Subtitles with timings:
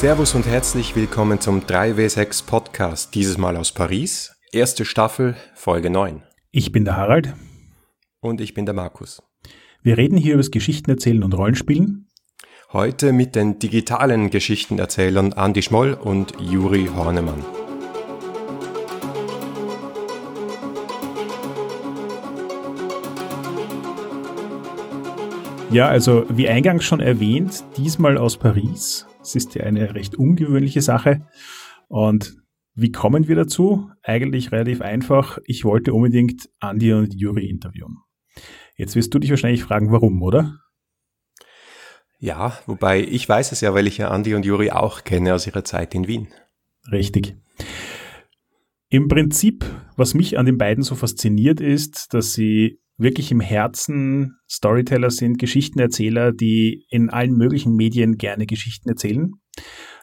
[0.00, 6.22] Servus und herzlich willkommen zum 3W6 Podcast, dieses Mal aus Paris, erste Staffel, Folge 9.
[6.52, 7.34] Ich bin der Harald.
[8.20, 9.22] Und ich bin der Markus.
[9.82, 12.08] Wir reden hier über das Geschichtenerzählen und Rollenspielen.
[12.72, 17.44] Heute mit den digitalen Geschichtenerzählern Andy Schmoll und Juri Hornemann.
[25.70, 29.04] Ja, also wie eingangs schon erwähnt, diesmal aus Paris.
[29.30, 31.26] Es ist ja eine recht ungewöhnliche Sache.
[31.86, 32.36] Und
[32.74, 33.90] wie kommen wir dazu?
[34.02, 35.38] Eigentlich relativ einfach.
[35.44, 37.98] Ich wollte unbedingt Andi und Juri interviewen.
[38.76, 40.58] Jetzt wirst du dich wahrscheinlich fragen, warum, oder?
[42.18, 45.46] Ja, wobei ich weiß es ja, weil ich ja Andi und Juri auch kenne aus
[45.46, 46.28] ihrer Zeit in Wien.
[46.90, 47.36] Richtig.
[48.88, 49.64] Im Prinzip,
[49.96, 55.38] was mich an den beiden so fasziniert, ist, dass sie wirklich im Herzen Storyteller sind,
[55.38, 59.32] Geschichtenerzähler, die in allen möglichen Medien gerne Geschichten erzählen,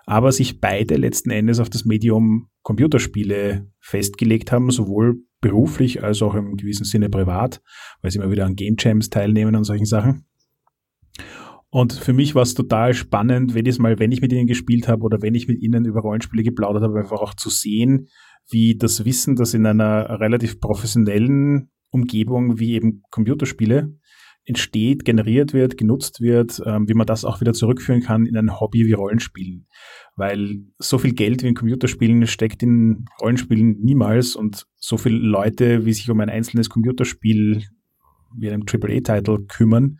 [0.05, 6.33] aber sich beide letzten Endes auf das Medium Computerspiele festgelegt haben, sowohl beruflich als auch
[6.33, 7.61] im gewissen Sinne privat,
[8.01, 10.25] weil sie immer wieder an Game Jams teilnehmen und solchen Sachen.
[11.69, 15.03] Und für mich war es total spannend, jedes Mal, wenn ich mit ihnen gespielt habe
[15.03, 18.07] oder wenn ich mit ihnen über Rollenspiele geplaudert habe, einfach auch zu sehen,
[18.49, 23.93] wie das Wissen, das in einer relativ professionellen Umgebung wie eben Computerspiele
[24.47, 28.59] entsteht, generiert wird, genutzt wird, ähm, wie man das auch wieder zurückführen kann in ein
[28.59, 29.67] Hobby wie Rollenspielen.
[30.15, 35.85] Weil so viel Geld wie in Computerspielen steckt in Rollenspielen niemals und so viele Leute,
[35.85, 37.63] wie sich um ein einzelnes Computerspiel
[38.38, 39.99] wie einem AAA-Titel kümmern,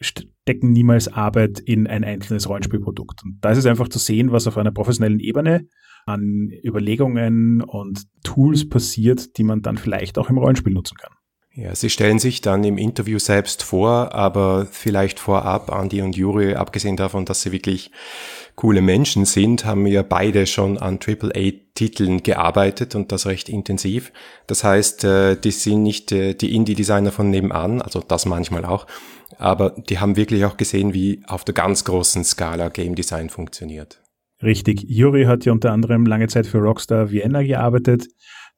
[0.00, 3.22] stecken niemals Arbeit in ein einzelnes Rollenspielprodukt.
[3.24, 5.68] Und da ist es einfach zu sehen, was auf einer professionellen Ebene
[6.08, 11.12] an Überlegungen und Tools passiert, die man dann vielleicht auch im Rollenspiel nutzen kann.
[11.54, 16.54] Ja, Sie stellen sich dann im Interview selbst vor, aber vielleicht vorab, Andi und Juri,
[16.54, 17.90] abgesehen davon, dass sie wirklich
[18.54, 24.12] coole Menschen sind, haben ja beide schon an AAA-Titeln gearbeitet und das recht intensiv.
[24.46, 28.86] Das heißt, äh, die sind nicht äh, die Indie-Designer von nebenan, also das manchmal auch,
[29.36, 34.00] aber die haben wirklich auch gesehen, wie auf der ganz großen Skala Game Design funktioniert.
[34.42, 34.84] Richtig.
[34.88, 38.06] Juri hat ja unter anderem lange Zeit für Rockstar Vienna gearbeitet,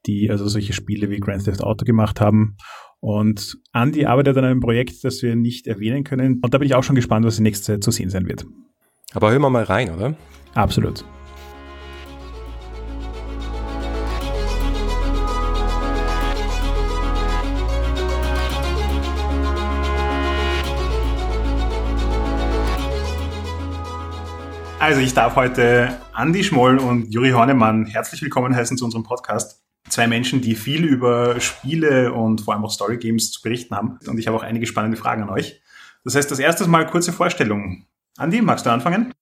[0.06, 2.56] die also solche Spiele wie Grand Theft Auto gemacht haben.
[3.00, 6.40] Und Andy arbeitet an einem Projekt, das wir nicht erwähnen können.
[6.42, 8.44] Und da bin ich auch schon gespannt, was in nächster Zeit zu sehen sein wird.
[9.12, 10.14] Aber hören wir mal rein, oder?
[10.54, 11.04] Absolut.
[24.80, 29.62] Also ich darf heute Andi Schmoll und Juri Hornemann herzlich willkommen heißen zu unserem Podcast.
[29.90, 33.98] Zwei Menschen, die viel über Spiele und vor allem auch Story Games zu berichten haben.
[34.06, 35.60] Und ich habe auch einige spannende Fragen an euch.
[36.02, 37.84] Das heißt, das erste Mal kurze Vorstellung.
[38.16, 39.12] Andi, magst du anfangen?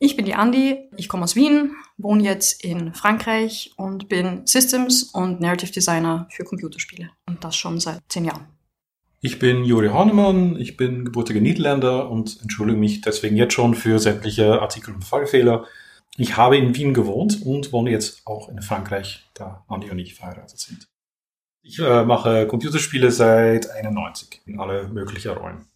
[0.00, 5.04] Ich bin die Andi, ich komme aus Wien, wohne jetzt in Frankreich und bin Systems
[5.04, 7.10] und Narrative Designer für Computerspiele.
[7.26, 8.55] Und das schon seit zehn Jahren.
[9.26, 13.98] Ich bin Juri Hornemann, ich bin gebürtiger Niederländer und entschuldige mich deswegen jetzt schon für
[13.98, 15.66] sämtliche Artikel- und Fallfehler.
[16.16, 20.14] Ich habe in Wien gewohnt und wohne jetzt auch in Frankreich, da Andi und ich
[20.14, 20.86] verheiratet sind.
[21.60, 25.66] Ich äh, mache Computerspiele seit 91 in alle möglichen Rollen.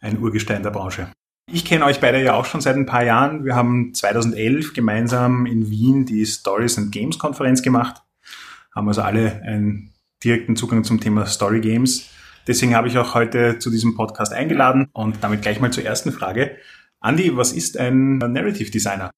[0.00, 1.12] Ein Urgestein der Branche.
[1.48, 3.44] Ich kenne euch beide ja auch schon seit ein paar Jahren.
[3.44, 8.02] Wir haben 2011 gemeinsam in Wien die Stories and Games Konferenz gemacht.
[8.74, 9.92] Haben also alle einen
[10.24, 12.10] direkten Zugang zum Thema Story Games.
[12.46, 16.12] Deswegen habe ich auch heute zu diesem Podcast eingeladen und damit gleich mal zur ersten
[16.12, 16.56] Frage.
[17.02, 19.10] Andy, was ist ein Narrative Designer?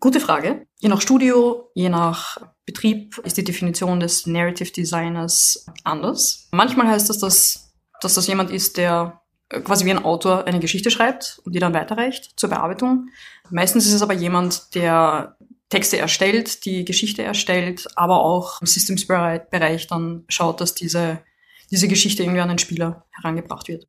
[0.00, 0.66] Gute Frage.
[0.78, 6.48] Je nach Studio, je nach Betrieb ist die Definition des Narrative Designers anders.
[6.52, 9.20] Manchmal heißt das, dass, dass das jemand ist, der
[9.64, 13.08] quasi wie ein Autor eine Geschichte schreibt und die dann weiterreicht zur Bearbeitung.
[13.50, 15.36] Meistens ist es aber jemand, der
[15.68, 21.20] Texte erstellt, die Geschichte erstellt, aber auch im Systems-Bereich dann schaut, dass diese
[21.70, 23.86] diese Geschichte irgendwie an den Spieler herangebracht wird.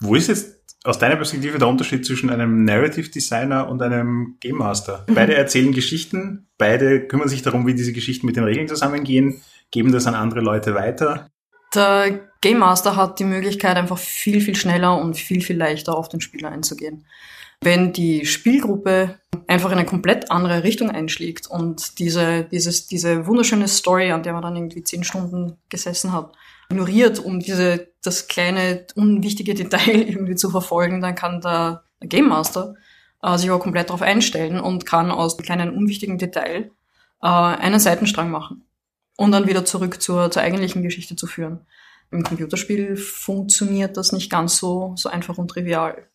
[0.00, 4.56] Wo ist jetzt aus deiner Perspektive der Unterschied zwischen einem Narrative Designer und einem Game
[4.56, 5.04] Master?
[5.08, 5.14] Mhm.
[5.14, 9.92] Beide erzählen Geschichten, beide kümmern sich darum, wie diese Geschichten mit den Regeln zusammengehen, geben
[9.92, 11.28] das an andere Leute weiter.
[11.74, 16.08] Der Game Master hat die Möglichkeit, einfach viel, viel schneller und viel, viel leichter auf
[16.08, 17.06] den Spieler einzugehen.
[17.62, 23.68] Wenn die Spielgruppe einfach in eine komplett andere Richtung einschlägt und diese, dieses, diese wunderschöne
[23.68, 26.34] Story, an der man dann irgendwie zehn Stunden gesessen hat,
[26.70, 32.74] ignoriert, um diese, das kleine, unwichtige Detail irgendwie zu verfolgen, dann kann der Game Master
[33.22, 36.70] äh, sich aber komplett darauf einstellen und kann aus dem kleinen, unwichtigen Detail
[37.22, 38.64] äh, einen Seitenstrang machen
[39.16, 41.66] und dann wieder zurück zur, zur eigentlichen Geschichte zu führen.
[42.10, 46.08] Im Computerspiel funktioniert das nicht ganz so, so einfach und trivial.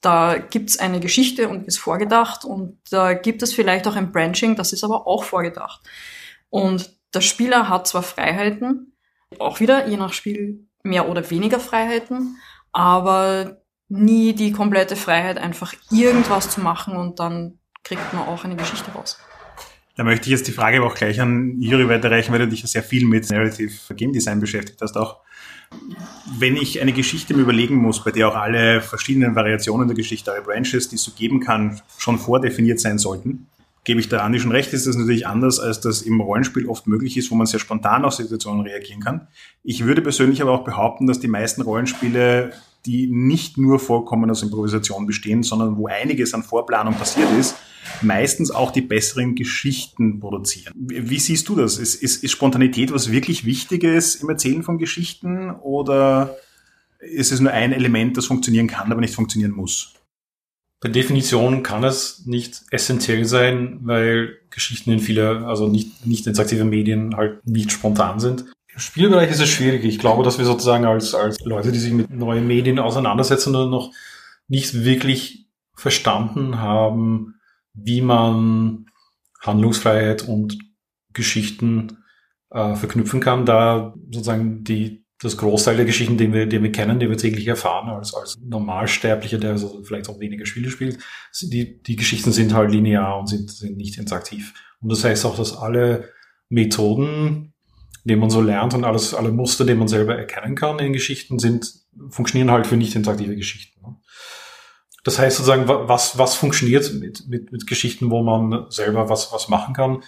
[0.00, 4.56] Da gibt's eine Geschichte und ist vorgedacht und da gibt es vielleicht auch ein Branching,
[4.56, 5.80] das ist aber auch vorgedacht.
[6.48, 8.95] Und der Spieler hat zwar Freiheiten,
[9.38, 12.36] auch wieder je nach Spiel mehr oder weniger Freiheiten,
[12.72, 18.56] aber nie die komplette Freiheit, einfach irgendwas zu machen und dann kriegt man auch eine
[18.56, 19.18] Geschichte raus.
[19.96, 22.60] Da möchte ich jetzt die Frage aber auch gleich an Juri weiterreichen, weil du dich
[22.60, 25.20] ja sehr viel mit Narrative Game Design beschäftigt hast auch.
[26.38, 30.32] Wenn ich eine Geschichte mir überlegen muss, bei der auch alle verschiedenen Variationen der Geschichte,
[30.32, 33.48] alle Branches, die es so geben kann, schon vordefiniert sein sollten,
[33.86, 36.88] gebe ich der Andi schon recht, ist das natürlich anders, als das im Rollenspiel oft
[36.88, 39.28] möglich ist, wo man sehr spontan auf Situationen reagieren kann.
[39.62, 42.52] Ich würde persönlich aber auch behaupten, dass die meisten Rollenspiele,
[42.84, 47.54] die nicht nur vollkommen aus Improvisation bestehen, sondern wo einiges an Vorplanung passiert ist,
[48.02, 50.74] meistens auch die besseren Geschichten produzieren.
[50.76, 51.78] Wie siehst du das?
[51.78, 56.36] Ist, ist, ist Spontanität was wirklich Wichtiges im Erzählen von Geschichten oder
[56.98, 59.95] ist es nur ein Element, das funktionieren kann, aber nicht funktionieren muss?
[60.80, 66.64] Per Definition kann es nicht essentiell sein, weil Geschichten in viele, also nicht, nicht interaktive
[66.64, 68.44] Medien halt nicht spontan sind.
[68.72, 69.84] Im Spielbereich ist es schwierig.
[69.84, 73.90] Ich glaube, dass wir sozusagen als, als Leute, die sich mit neuen Medien auseinandersetzen, noch
[74.48, 77.36] nicht wirklich verstanden haben,
[77.72, 78.86] wie man
[79.40, 80.58] Handlungsfreiheit und
[81.14, 82.04] Geschichten
[82.50, 87.00] äh, verknüpfen kann, da sozusagen die, das Großteil der Geschichten, die wir, die wir kennen,
[87.00, 90.98] die wir täglich erfahren, als, als Normalsterblicher, der also vielleicht auch weniger Spiele spielt,
[91.40, 94.52] die, die Geschichten sind halt linear und sind, sind nicht interaktiv.
[94.80, 96.10] Und das heißt auch, dass alle
[96.50, 97.54] Methoden,
[98.04, 101.38] die man so lernt und alles, alle Muster, die man selber erkennen kann in Geschichten,
[101.38, 101.72] sind,
[102.10, 103.80] funktionieren halt für nicht interaktive Geschichten.
[103.80, 103.96] Ne?
[105.02, 109.48] Das heißt sozusagen, was, was funktioniert mit, mit, mit Geschichten, wo man selber was, was
[109.48, 110.02] machen kann?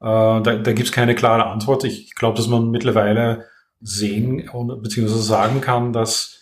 [0.00, 1.84] Äh, da da gibt es keine klare Antwort.
[1.84, 3.46] Ich glaube, dass man mittlerweile
[3.80, 4.48] sehen
[4.82, 5.08] bzw.
[5.08, 6.38] sagen kann, dass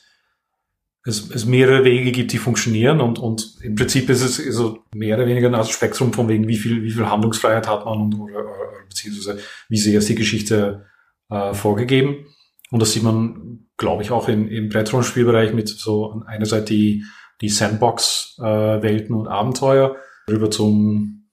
[1.04, 5.16] es, es mehrere Wege gibt, die funktionieren und, und im Prinzip ist es so mehr
[5.16, 8.44] oder weniger ein Spektrum von wegen, wie viel, wie viel Handlungsfreiheit hat man und, oder,
[8.88, 10.86] beziehungsweise wie sehr ist die Geschichte
[11.30, 12.26] äh, vorgegeben.
[12.70, 17.04] Und das sieht man, glaube ich, auch im, im Brettron-Spielbereich mit so einerseits die
[17.40, 19.96] die Sandbox-Welten und Abenteuer
[20.28, 21.28] rüber zum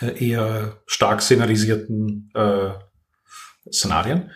[0.00, 2.70] äh, eher stark szenarisierten äh,
[3.72, 4.30] Szenarien.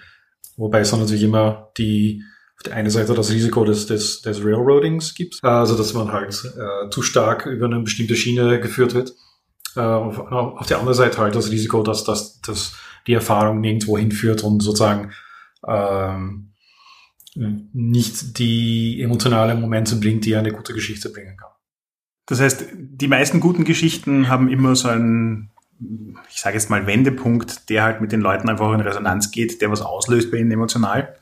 [0.58, 2.22] Wobei es dann natürlich immer die
[2.56, 6.34] auf der einen Seite das Risiko des, des, des Railroadings gibt, also dass man halt
[6.44, 9.14] äh, zu stark über eine bestimmte Schiene geführt wird.
[9.76, 12.75] Äh, auf, auf der anderen Seite halt das Risiko, dass, dass, dass
[13.06, 15.12] die Erfahrung nirgendwo hinführt und sozusagen
[15.66, 16.52] ähm,
[17.34, 21.50] nicht die emotionalen Momente bringt, die eine gute Geschichte bringen kann.
[22.26, 25.50] Das heißt, die meisten guten Geschichten haben immer so einen,
[26.28, 29.70] ich sage jetzt mal, Wendepunkt, der halt mit den Leuten einfach in Resonanz geht, der
[29.70, 31.14] was auslöst bei ihnen emotional.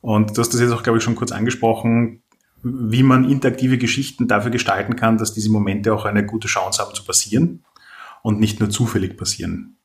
[0.00, 2.22] Und du hast das jetzt auch, glaube ich, schon kurz angesprochen,
[2.62, 6.94] wie man interaktive Geschichten dafür gestalten kann, dass diese Momente auch eine gute Chance haben
[6.94, 7.64] zu passieren
[8.22, 9.76] und nicht nur zufällig passieren.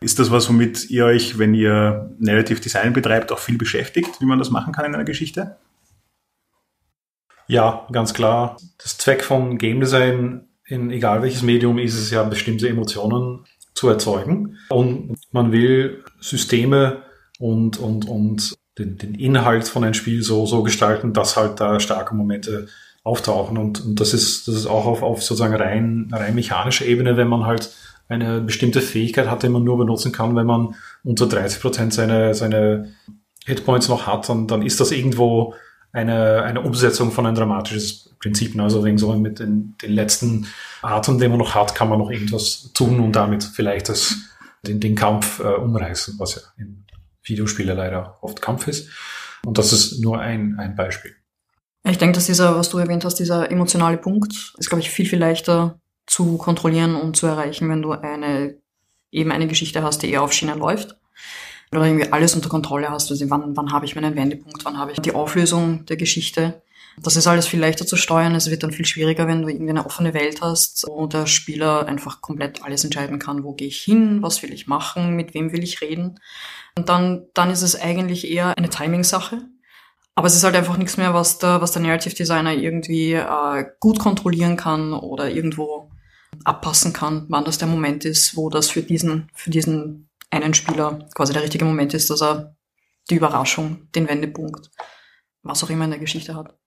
[0.00, 4.26] Ist das was, womit ihr euch, wenn ihr Narrative Design betreibt, auch viel beschäftigt, wie
[4.26, 5.58] man das machen kann in einer Geschichte?
[7.46, 8.56] Ja, ganz klar.
[8.78, 13.44] Das Zweck von Game Design in egal welches Medium ist es ja, bestimmte Emotionen
[13.74, 14.58] zu erzeugen.
[14.68, 17.02] Und man will Systeme
[17.38, 21.80] und, und, und den, den Inhalt von einem Spiel so, so gestalten, dass halt da
[21.80, 22.68] starke Momente
[23.02, 23.58] auftauchen.
[23.58, 27.28] Und, und das ist, das ist auch auf, auf sozusagen rein, rein mechanischer Ebene, wenn
[27.28, 27.70] man halt
[28.08, 30.74] eine bestimmte Fähigkeit hat, die man nur benutzen kann, wenn man
[31.04, 32.92] unter 30 Prozent seine, seine
[33.46, 35.54] Hitpoints noch hat, dann, dann ist das irgendwo
[35.92, 38.58] eine, eine Umsetzung von ein dramatisches Prinzip.
[38.60, 40.46] Also wegen so mit den, den letzten
[40.82, 44.16] Atem, den man noch hat, kann man noch irgendwas tun und damit vielleicht das,
[44.66, 46.84] den, den Kampf äh, umreißen, was ja in
[47.22, 48.88] Videospielen leider oft Kampf ist.
[49.44, 51.14] Und das ist nur ein, ein Beispiel.
[51.84, 55.06] Ich denke, dass dieser, was du erwähnt hast, dieser emotionale Punkt, ist, glaube ich, viel,
[55.06, 58.56] viel leichter zu kontrollieren und zu erreichen, wenn du eine,
[59.10, 60.96] eben eine Geschichte hast, die eher auf Schienen läuft.
[61.72, 63.10] Oder irgendwie alles unter Kontrolle hast.
[63.10, 66.62] Also wann, wann habe ich meinen Wendepunkt, wann habe ich die Auflösung der Geschichte.
[67.02, 68.34] Das ist alles viel leichter zu steuern.
[68.34, 71.86] Es wird dann viel schwieriger, wenn du irgendwie eine offene Welt hast, wo der Spieler
[71.86, 75.52] einfach komplett alles entscheiden kann, wo gehe ich hin, was will ich machen, mit wem
[75.52, 76.20] will ich reden.
[76.76, 79.42] Und dann, dann ist es eigentlich eher eine Timing-Sache.
[80.14, 83.64] Aber es ist halt einfach nichts mehr, was der, was der Narrative Designer irgendwie äh,
[83.78, 85.90] gut kontrollieren kann oder irgendwo
[86.44, 91.08] abpassen kann, wann das der Moment ist, wo das für diesen, für diesen einen Spieler
[91.14, 92.56] quasi der richtige Moment ist, dass er
[93.08, 94.70] die Überraschung, den Wendepunkt,
[95.42, 96.59] was auch immer in der Geschichte hat.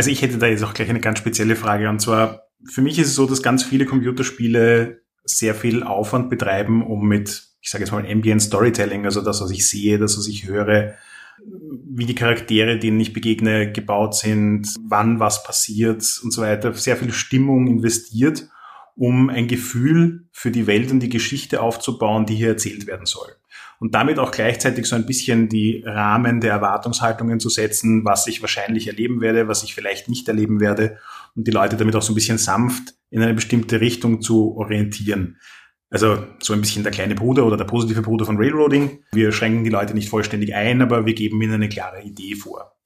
[0.00, 2.98] Also ich hätte da jetzt auch gleich eine ganz spezielle Frage und zwar, für mich
[2.98, 7.84] ist es so, dass ganz viele Computerspiele sehr viel Aufwand betreiben, um mit, ich sage
[7.84, 10.94] jetzt mal, Ambient Storytelling, also das, was ich sehe, das, was ich höre,
[11.44, 16.96] wie die Charaktere, denen ich begegne, gebaut sind, wann was passiert und so weiter, sehr
[16.96, 18.48] viel Stimmung investiert,
[18.96, 23.36] um ein Gefühl für die Welt und die Geschichte aufzubauen, die hier erzählt werden soll.
[23.80, 28.42] Und damit auch gleichzeitig so ein bisschen die Rahmen der Erwartungshaltungen zu setzen, was ich
[28.42, 30.98] wahrscheinlich erleben werde, was ich vielleicht nicht erleben werde
[31.34, 35.38] und die Leute damit auch so ein bisschen sanft in eine bestimmte Richtung zu orientieren.
[35.88, 39.02] Also so ein bisschen der kleine Bruder oder der positive Bruder von Railroading.
[39.12, 42.76] Wir schränken die Leute nicht vollständig ein, aber wir geben ihnen eine klare Idee vor.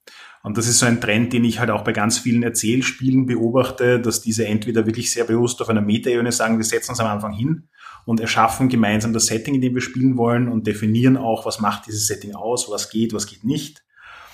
[0.43, 3.99] Und das ist so ein Trend, den ich halt auch bei ganz vielen Erzählspielen beobachte,
[3.99, 7.33] dass diese entweder wirklich sehr bewusst auf einer Metaebene sagen, wir setzen uns am Anfang
[7.33, 7.67] hin
[8.05, 11.87] und erschaffen gemeinsam das Setting, in dem wir spielen wollen und definieren auch, was macht
[11.87, 13.83] dieses Setting aus, was geht, was geht nicht.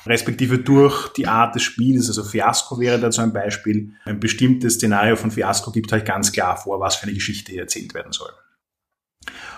[0.06, 3.94] Respektive durch die Art des Spiels, also Fiasco wäre dazu ein Beispiel.
[4.04, 7.62] Ein bestimmtes Szenario von Fiasco gibt halt ganz klar vor, was für eine Geschichte hier
[7.62, 8.32] erzählt werden soll.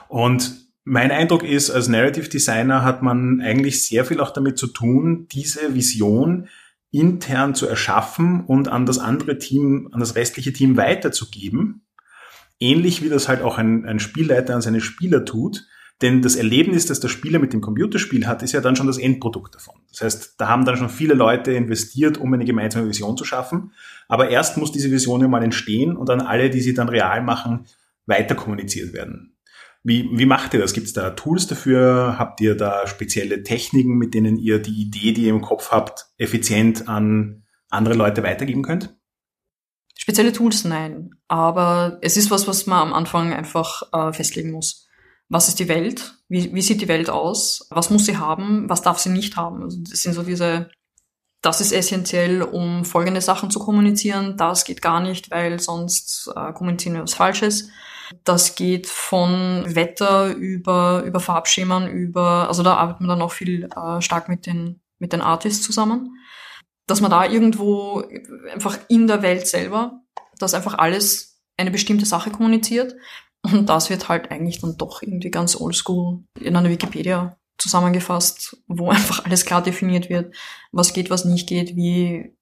[0.10, 4.67] Und mein Eindruck ist, als Narrative Designer hat man eigentlich sehr viel auch damit zu
[4.67, 6.50] tun, diese Vision
[6.91, 11.86] intern zu erschaffen und an das andere Team, an das restliche Team weiterzugeben.
[12.63, 15.67] Ähnlich wie das halt auch ein, ein Spielleiter an seine Spieler tut.
[16.01, 18.98] Denn das Erlebnis, das der Spieler mit dem Computerspiel hat, ist ja dann schon das
[18.98, 19.75] Endprodukt davon.
[19.89, 23.74] Das heißt, da haben dann schon viele Leute investiert, um eine gemeinsame Vision zu schaffen.
[24.08, 27.22] Aber erst muss diese Vision ja mal entstehen und dann alle, die sie dann real
[27.22, 27.65] machen,
[28.05, 29.36] weiter kommuniziert werden.
[29.84, 30.72] Wie, wie macht ihr das?
[30.72, 32.15] Gibt es da Tools dafür?
[32.17, 36.05] Habt ihr da spezielle Techniken, mit denen ihr die Idee, die ihr im Kopf habt,
[36.17, 38.96] effizient an andere Leute weitergeben könnt?
[39.97, 44.88] Spezielle Tools nein, aber es ist was, was man am Anfang einfach äh, festlegen muss.
[45.29, 46.15] Was ist die Welt?
[46.27, 47.67] Wie, wie sieht die Welt aus?
[47.69, 48.69] Was muss sie haben?
[48.69, 49.63] Was darf sie nicht haben?
[49.63, 50.69] Also das sind so diese,
[51.41, 54.38] das ist essentiell, um folgende Sachen zu kommunizieren.
[54.38, 57.69] Das geht gar nicht, weil sonst äh, kommunizieren wir was Falsches.
[58.23, 63.69] Das geht von Wetter über, über Farbschemen, über, also da arbeitet man dann auch viel
[63.75, 66.17] äh, stark mit den, mit den Artists zusammen.
[66.88, 68.04] Dass man da irgendwo
[68.52, 70.02] einfach in der Welt selber,
[70.38, 72.96] dass einfach alles eine bestimmte Sache kommuniziert.
[73.42, 78.90] Und das wird halt eigentlich dann doch irgendwie ganz oldschool in einer Wikipedia zusammengefasst, wo
[78.92, 80.36] einfach alles klar definiert wird,
[80.72, 82.36] was geht, was nicht geht, wie,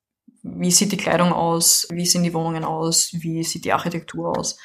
[0.43, 4.57] wie sieht die Kleidung aus, wie sehen die Wohnungen aus, wie sieht die Architektur aus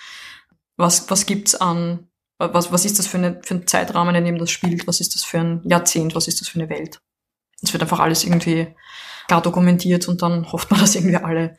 [0.76, 4.38] was, was gibt's an, was, was ist das für, eine, für ein Zeitrahmen, in dem
[4.38, 7.00] das spielt, was ist das für ein Jahrzehnt, was ist das für eine Welt.
[7.62, 8.74] Es wird einfach alles irgendwie
[9.26, 11.58] klar dokumentiert und dann hofft man, dass irgendwie alle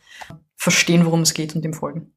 [0.55, 2.13] verstehen, worum es geht und dem folgen.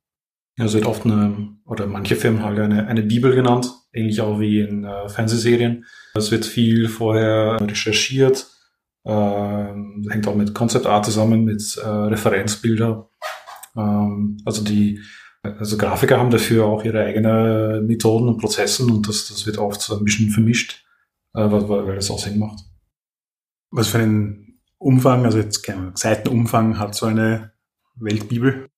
[0.56, 4.40] Ja, es wird oft eine, oder manche Firmen haben eine, eine Bibel genannt, ähnlich auch
[4.40, 5.86] wie in äh, Fernsehserien.
[6.14, 8.46] Es wird viel vorher recherchiert,
[9.04, 13.08] äh, hängt auch mit Concept Art zusammen, mit äh, Referenzbilder.
[13.76, 15.00] Ähm, also die,
[15.42, 19.80] also Grafiker haben dafür auch ihre eigenen Methoden und Prozessen und das, das wird oft
[19.80, 20.84] so ein bisschen vermischt,
[21.34, 22.60] äh, weil, weil das auch Sinn macht.
[23.70, 24.49] Was für einen
[24.80, 27.52] Umfang, also jetzt kein Seitenumfang hat so eine
[27.96, 28.68] Weltbibel?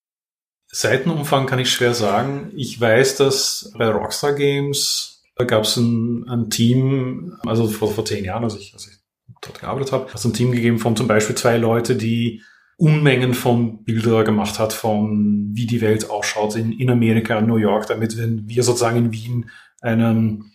[0.67, 2.53] Seitenumfang kann ich schwer sagen.
[2.55, 8.05] Ich weiß, dass bei Rockstar Games da gab es ein, ein Team, also vor, vor
[8.05, 8.99] zehn Jahren, als ich, als ich
[9.41, 12.43] dort gearbeitet habe, hat es ein Team gegeben von zum Beispiel zwei Leute, die
[12.77, 17.57] Unmengen von Bilder gemacht hat von wie die Welt ausschaut in, in Amerika, in New
[17.57, 20.53] York, damit wenn wir sozusagen in Wien einen,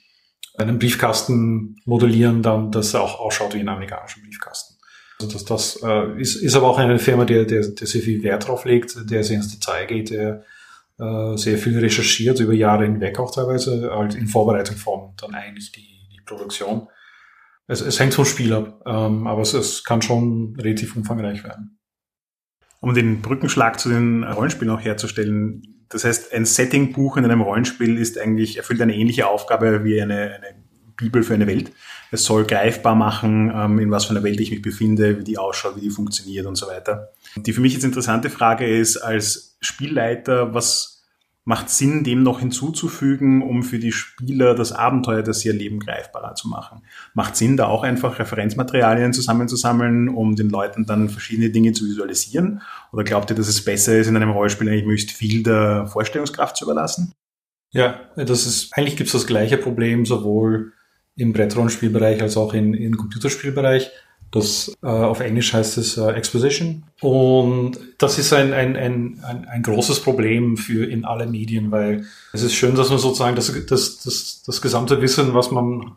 [0.57, 4.66] einen Briefkasten modellieren, dann dass er auch ausschaut wie ein amerikanischer Briefkasten.
[5.19, 8.21] Also das, das äh, ist, ist aber auch eine Firma, der, der, der sehr viel
[8.23, 10.43] Wert drauf legt, der sehr ins Detail geht, der
[10.99, 15.71] äh, sehr viel recherchiert, über Jahre hinweg auch teilweise, halt in Vorbereitung von dann eigentlich
[15.71, 16.87] die, die Produktion.
[17.67, 21.77] Es, es hängt vom Spiel ab, ähm, aber es, es kann schon relativ umfangreich werden
[22.79, 25.85] um den Brückenschlag zu den Rollenspielen auch herzustellen.
[25.89, 30.35] Das heißt, ein Setting-Buch in einem Rollenspiel ist eigentlich, erfüllt eine ähnliche Aufgabe wie eine,
[30.35, 30.63] eine
[30.95, 31.71] Bibel für eine Welt.
[32.11, 35.37] Es soll greifbar machen, ähm, in was für einer Welt ich mich befinde, wie die
[35.37, 37.11] ausschaut, wie die funktioniert und so weiter.
[37.35, 40.97] Die für mich jetzt interessante Frage ist, als Spielleiter, was
[41.47, 46.35] macht Sinn, dem noch hinzuzufügen, um für die Spieler das Abenteuer, das sie erleben, greifbarer
[46.35, 46.81] zu machen.
[47.13, 52.61] Macht Sinn, da auch einfach Referenzmaterialien zusammenzusammeln, um den Leuten dann verschiedene Dinge zu visualisieren?
[52.91, 56.57] Oder glaubt ihr, dass es besser ist, in einem Rollenspiel eigentlich möglichst viel der Vorstellungskraft
[56.57, 57.13] zu überlassen?
[57.71, 60.73] Ja, das ist, eigentlich gibt es das gleiche Problem sowohl
[61.17, 63.91] im Brettrollenspielbereich als auch in, im Computerspielbereich.
[64.31, 66.83] Das äh, auf Englisch heißt es äh, Exposition.
[67.01, 72.05] Und das ist ein, ein, ein, ein, ein großes Problem für in alle Medien, weil
[72.33, 75.95] es ist schön, dass man sozusagen das, das, das, das gesamte Wissen, was man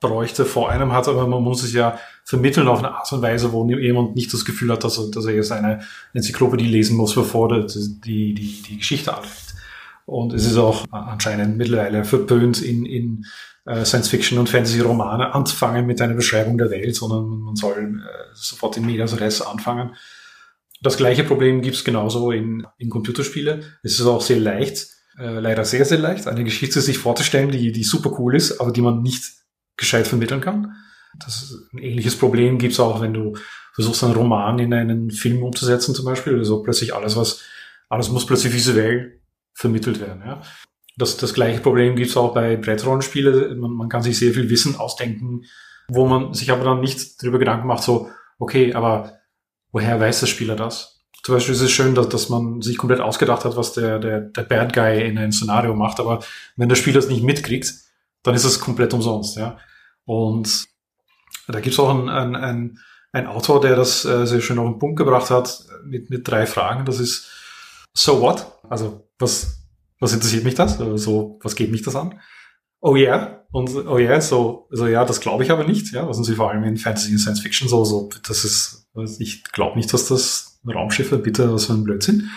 [0.00, 3.52] bräuchte, vor einem hat, aber man muss es ja vermitteln auf eine Art und Weise,
[3.52, 5.80] wo jemand nicht das Gefühl hat, dass er, dass er jetzt eine
[6.12, 7.66] Enzyklopädie lesen muss, bevor die,
[8.04, 9.54] die, die, die Geschichte anfängt.
[10.04, 13.24] Und es ist auch anscheinend mittlerweile verpönt in, in
[13.64, 18.86] Science-Fiction und Fantasy-Romane anzufangen mit einer Beschreibung der Welt, sondern man soll äh, sofort in
[18.86, 19.94] Medias Res anfangen.
[20.80, 23.60] Das gleiche Problem gibt es genauso in, in Computerspiele.
[23.84, 27.70] Es ist auch sehr leicht, äh, leider sehr, sehr leicht, eine Geschichte sich vorzustellen, die,
[27.70, 29.22] die super cool ist, aber die man nicht
[29.76, 30.74] gescheit vermitteln kann.
[31.18, 33.36] Das ein ähnliches Problem gibt es auch, wenn du
[33.74, 36.36] versuchst, einen Roman in einen Film umzusetzen zum Beispiel.
[36.36, 37.42] Also plötzlich alles, was,
[37.88, 39.20] alles muss plötzlich visuell
[39.54, 40.22] vermittelt werden.
[40.26, 40.42] Ja.
[40.96, 43.58] Das, das gleiche Problem gibt es auch bei Brettrollenspielen.
[43.58, 45.44] Man, man kann sich sehr viel Wissen ausdenken,
[45.88, 49.18] wo man sich aber dann nicht darüber Gedanken macht, so, okay, aber
[49.72, 51.00] woher weiß der Spieler das?
[51.22, 54.20] Zum Beispiel ist es schön, dass, dass man sich komplett ausgedacht hat, was der, der,
[54.20, 56.20] der Bad Guy in einem Szenario macht, aber
[56.56, 57.72] wenn der Spieler es nicht mitkriegt,
[58.22, 59.58] dann ist es komplett umsonst, ja.
[60.04, 60.66] Und
[61.46, 62.78] da gibt es auch einen, einen, einen,
[63.12, 66.46] einen Autor, der das äh, sehr schön auf den Punkt gebracht hat, mit, mit drei
[66.46, 66.84] Fragen.
[66.84, 67.30] Das ist
[67.94, 68.46] So what?
[68.68, 69.61] Also, was,
[70.02, 70.80] was interessiert mich das?
[70.80, 72.20] Also, was geht mich das an?
[72.80, 73.44] Oh yeah.
[73.52, 76.08] Und oh yeah, so, also ja, das glaube ich aber nicht, ja.
[76.08, 79.44] Was sind sie vor allem in Fantasy und Science Fiction so, so, das ist, ich
[79.44, 82.30] glaube nicht, dass das Raumschiffe, bitte, was für ein Blödsinn.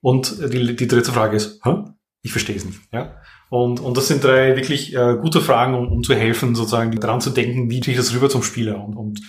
[0.00, 1.84] Und die, die dritte Frage ist, hä?
[2.22, 3.16] Ich verstehe es nicht, ja.
[3.50, 7.20] Und, und das sind drei wirklich äh, gute Fragen, um, um zu helfen, sozusagen daran
[7.20, 8.82] zu denken, wie kriege ich das rüber zum Spieler.
[8.82, 9.20] Und, und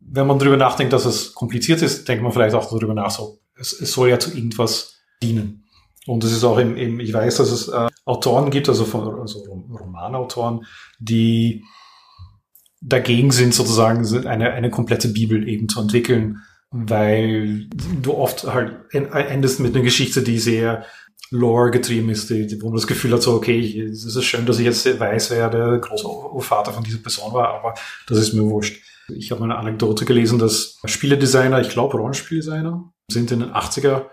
[0.00, 3.40] wenn man darüber nachdenkt, dass es kompliziert ist, denkt man vielleicht auch darüber nach, so,
[3.54, 5.61] es, es soll ja zu irgendwas dienen.
[6.06, 9.20] Und es ist auch im, im ich weiß, dass es äh, Autoren gibt, also, von,
[9.20, 10.66] also Romanautoren,
[10.98, 11.64] die
[12.80, 16.38] dagegen sind, sozusagen eine, eine komplette Bibel eben zu entwickeln,
[16.70, 17.68] weil
[18.00, 20.84] du oft halt endest mit einer Geschichte, die sehr
[21.30, 24.58] Lore getrieben ist, die, wo man das Gefühl hat, so, okay, es ist schön, dass
[24.58, 27.74] ich jetzt weiß, wer der Großvater von dieser Person war, aber
[28.06, 28.82] das ist mir wurscht.
[29.08, 34.06] Ich habe eine Anekdote gelesen, dass Spieledesigner, ich glaube Rollenspieldesigner, sind in den 80er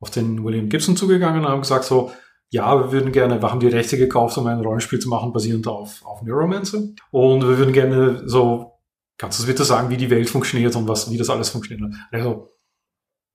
[0.00, 2.10] auf den William Gibson zugegangen und haben gesagt so,
[2.50, 5.68] ja, wir würden gerne, wir haben die Rechte gekauft, um ein Rollenspiel zu machen, basierend
[5.68, 6.82] auf, auf Neuromancer.
[7.12, 8.72] Und wir würden gerne so,
[9.18, 11.94] kannst du bitte sagen, wie die Welt funktioniert und was, wie das alles funktioniert?
[12.10, 12.48] Also,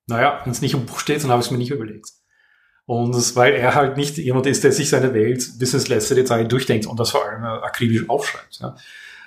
[0.08, 2.10] naja, wenn es nicht im Buch steht, dann habe ich es mir nicht überlegt.
[2.86, 6.14] Und das, weil er halt nicht jemand ist, der sich seine Welt bis ins letzte
[6.14, 8.60] Detail durchdenkt und das vor allem akribisch aufschreibt.
[8.60, 8.76] Ja.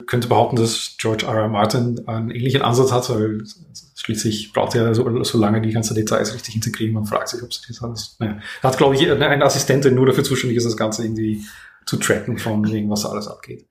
[0.00, 1.34] Ich könnte behaupten, dass George R.
[1.34, 1.48] R.
[1.48, 3.42] Martin einen ähnlichen Ansatz hat, weil
[3.96, 6.94] schließlich braucht er so, so lange die ganzen Details richtig integrieren.
[6.94, 8.16] Man fragt sich, ob sie das alles.
[8.18, 8.38] Naja.
[8.62, 11.44] Er hat, glaube ich, eine Assistent, der nur dafür zuständig ist, das Ganze irgendwie
[11.84, 13.66] zu tracken von wegen, was da alles abgeht.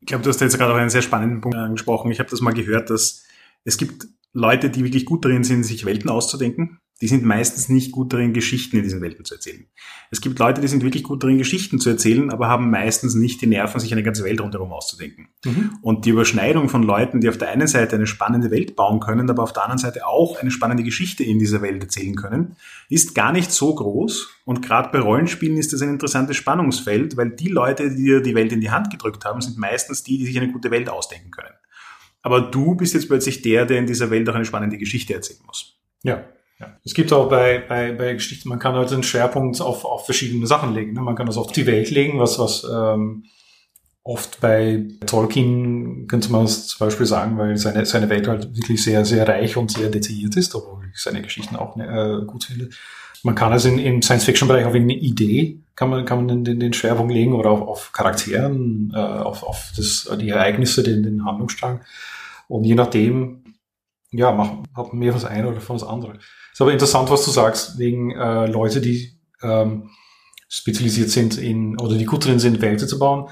[0.00, 2.10] Ich glaube, du hast jetzt gerade auch einen sehr spannenden Punkt angesprochen.
[2.10, 3.22] Ich habe das mal gehört, dass
[3.64, 7.92] es gibt Leute, die wirklich gut darin sind, sich Welten auszudenken die sind meistens nicht
[7.92, 9.66] gut darin, Geschichten in diesen Welten zu erzählen.
[10.10, 13.40] Es gibt Leute, die sind wirklich gut darin, Geschichten zu erzählen, aber haben meistens nicht
[13.40, 15.28] die Nerven, sich eine ganze Welt rundherum auszudenken.
[15.44, 15.78] Mhm.
[15.80, 19.30] Und die Überschneidung von Leuten, die auf der einen Seite eine spannende Welt bauen können,
[19.30, 22.56] aber auf der anderen Seite auch eine spannende Geschichte in dieser Welt erzählen können,
[22.90, 24.28] ist gar nicht so groß.
[24.44, 28.34] Und gerade bei Rollenspielen ist das ein interessantes Spannungsfeld, weil die Leute, die dir die
[28.34, 31.30] Welt in die Hand gedrückt haben, sind meistens die, die sich eine gute Welt ausdenken
[31.30, 31.54] können.
[32.22, 35.40] Aber du bist jetzt plötzlich der, der in dieser Welt auch eine spannende Geschichte erzählen
[35.46, 35.80] muss.
[36.02, 36.24] Ja,
[36.60, 36.76] ja.
[36.84, 40.46] Es gibt auch bei, bei, bei Geschichten, man kann halt den Schwerpunkt auf, auf verschiedene
[40.46, 40.92] Sachen legen.
[40.92, 41.00] Ne?
[41.00, 43.24] Man kann das auf die Welt legen, was, was ähm,
[44.02, 48.82] oft bei Tolkien könnte man es zum Beispiel sagen, weil seine, seine Welt halt wirklich
[48.82, 52.70] sehr, sehr reich und sehr detailliert ist, obwohl ich seine Geschichten auch äh, gut finde.
[53.22, 56.72] Man kann also in, im Science-Fiction-Bereich auf eine Idee kann man, kann man den, den
[56.74, 61.80] Schwerpunkt legen oder auf, auf Charakteren, äh, auf, auf das, die Ereignisse, den, den Handlungsstrang.
[62.48, 63.49] Und je nachdem,
[64.12, 66.18] ja, macht, hat man mehr was eine oder von das andere.
[66.52, 69.90] Ist aber interessant, was du sagst, wegen äh, Leute, die ähm,
[70.48, 73.30] spezialisiert sind in oder die gut drin sind, Welten zu bauen.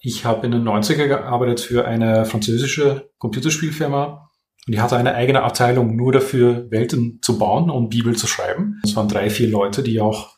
[0.00, 4.30] Ich habe in den 90er gearbeitet für eine französische Computerspielfirma.
[4.66, 8.80] Und die hatte eine eigene Abteilung nur dafür, Welten zu bauen und Bibel zu schreiben.
[8.84, 10.36] Es waren drei, vier Leute, die auch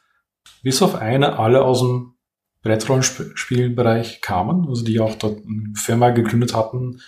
[0.62, 2.14] bis auf eine alle aus dem
[2.62, 7.01] Brettrollenspielbereich kamen, also die auch dort eine Firma gegründet hatten,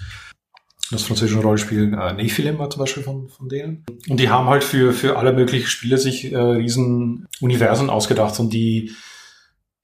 [0.90, 3.85] das französische Rollenspiel äh, Nephilim war zum Beispiel von, von denen.
[4.09, 8.53] Und die haben halt für, für alle möglichen Spiele sich äh, riesen Universen ausgedacht und
[8.53, 8.94] die,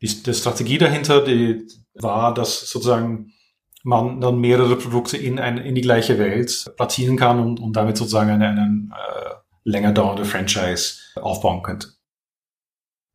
[0.00, 3.32] die, die Strategie dahinter, die war, dass sozusagen
[3.84, 7.96] man dann mehrere Produkte in, ein, in die gleiche Welt platzieren kann und, und damit
[7.96, 9.34] sozusagen einen, einen äh,
[9.64, 11.88] länger dauernde Franchise aufbauen könnte.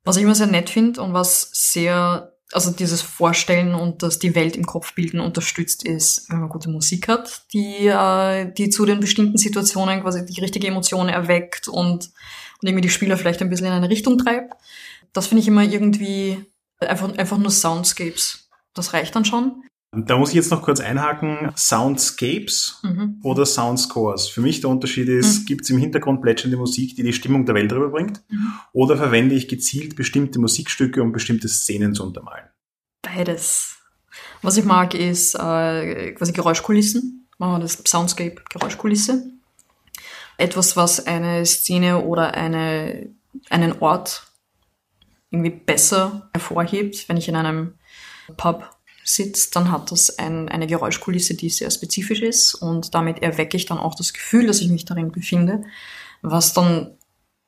[0.03, 4.33] Was ich immer sehr nett finde und was sehr also dieses Vorstellen und das die
[4.33, 8.85] Welt im Kopf bilden unterstützt ist, wenn man gute Musik hat, die, äh, die zu
[8.85, 12.05] den bestimmten Situationen quasi die richtige Emotion erweckt und,
[12.61, 14.53] und irgendwie die Spieler vielleicht ein bisschen in eine Richtung treibt.
[15.11, 16.45] Das finde ich immer irgendwie
[16.79, 18.49] einfach, einfach nur Soundscapes.
[18.73, 19.63] Das reicht dann schon.
[20.05, 21.51] Da muss ich jetzt noch kurz einhaken.
[21.55, 23.19] Soundscapes mhm.
[23.23, 24.27] oder Soundscores?
[24.27, 25.45] Für mich der Unterschied ist, mhm.
[25.45, 28.21] gibt es im Hintergrund plätschernde Musik, die die Stimmung der Welt rüberbringt?
[28.29, 28.53] Mhm.
[28.73, 32.45] Oder verwende ich gezielt bestimmte Musikstücke, um bestimmte Szenen zu untermalen?
[33.01, 33.77] Beides.
[34.41, 37.27] Was ich mag, ist äh, quasi Geräuschkulissen.
[37.37, 39.31] Machen wir das Soundscape, Geräuschkulisse.
[40.37, 43.09] Etwas, was eine Szene oder eine,
[43.49, 44.27] einen Ort
[45.31, 47.09] irgendwie besser hervorhebt.
[47.09, 47.73] Wenn ich in einem
[48.35, 48.76] Pub
[49.07, 53.65] sitze, dann hat das ein, eine Geräuschkulisse, die sehr spezifisch ist und damit erwecke ich
[53.65, 55.63] dann auch das Gefühl, dass ich mich darin befinde,
[56.21, 56.97] was dann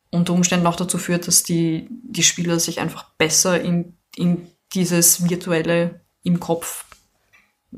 [0.09, 5.29] unter Umständen auch dazu führt, dass die, die Spieler sich einfach besser in, in dieses
[5.29, 6.85] virtuelle im Kopf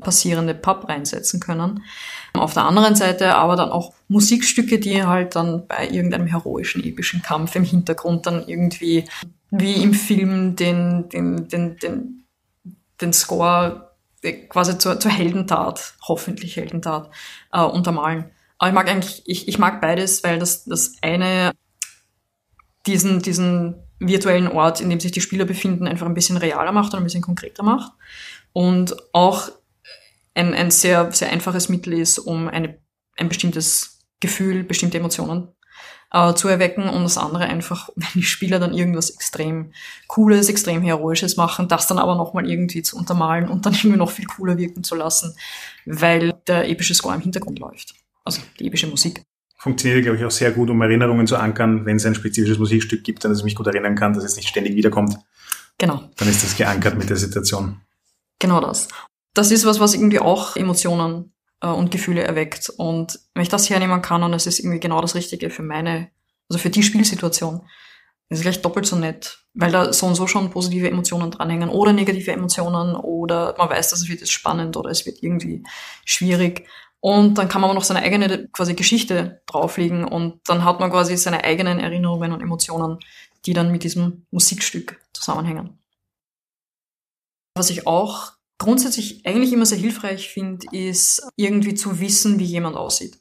[0.00, 1.84] passierende Pub reinsetzen können.
[2.32, 7.20] Auf der anderen Seite aber dann auch Musikstücke, die halt dann bei irgendeinem heroischen, epischen
[7.20, 9.04] Kampf im Hintergrund dann irgendwie
[9.50, 12.21] wie im Film den, den, den, den,
[13.02, 13.90] den Score
[14.48, 17.10] quasi zur, zur Heldentat, hoffentlich Heldentat,
[17.52, 18.30] äh, untermalen.
[18.58, 21.52] Aber ich mag eigentlich, ich, ich mag beides, weil das, das eine
[22.86, 26.92] diesen, diesen virtuellen Ort, in dem sich die Spieler befinden, einfach ein bisschen realer macht
[26.94, 27.92] und ein bisschen konkreter macht.
[28.52, 29.50] Und auch
[30.34, 32.78] ein, ein sehr, sehr einfaches Mittel ist, um eine,
[33.16, 35.48] ein bestimmtes Gefühl, bestimmte Emotionen
[36.12, 39.72] äh, zu erwecken und das andere einfach, wenn die Spieler dann irgendwas extrem
[40.06, 44.10] Cooles, extrem Heroisches machen, das dann aber nochmal irgendwie zu untermalen und dann irgendwie noch
[44.10, 45.34] viel cooler wirken zu lassen,
[45.86, 47.94] weil der epische Score im Hintergrund läuft.
[48.24, 49.22] Also die epische Musik.
[49.58, 53.04] Funktioniert, glaube ich, auch sehr gut, um Erinnerungen zu ankern, wenn es ein spezifisches Musikstück
[53.04, 55.16] gibt, an das ich mich gut erinnern kann, dass es nicht ständig wiederkommt.
[55.78, 56.02] Genau.
[56.16, 57.80] Dann ist das geankert mit der Situation.
[58.40, 58.88] Genau das.
[59.34, 61.31] Das ist was, was irgendwie auch Emotionen
[61.62, 62.68] äh, und Gefühle erweckt.
[62.68, 66.10] Und wenn ich das hernehmen kann und es ist irgendwie genau das Richtige für meine,
[66.50, 67.62] also für die Spielsituation,
[68.28, 71.68] ist es gleich doppelt so nett, weil da so und so schon positive Emotionen dranhängen
[71.68, 75.62] oder negative Emotionen oder man weiß, dass es wird jetzt spannend oder es wird irgendwie
[76.04, 76.66] schwierig.
[77.00, 81.16] Und dann kann man noch seine eigene quasi Geschichte drauflegen und dann hat man quasi
[81.16, 83.00] seine eigenen Erinnerungen und Emotionen,
[83.44, 85.78] die dann mit diesem Musikstück zusammenhängen.
[87.54, 92.76] Was ich auch grundsätzlich eigentlich immer sehr hilfreich finde, ist irgendwie zu wissen, wie jemand
[92.76, 93.18] aussieht.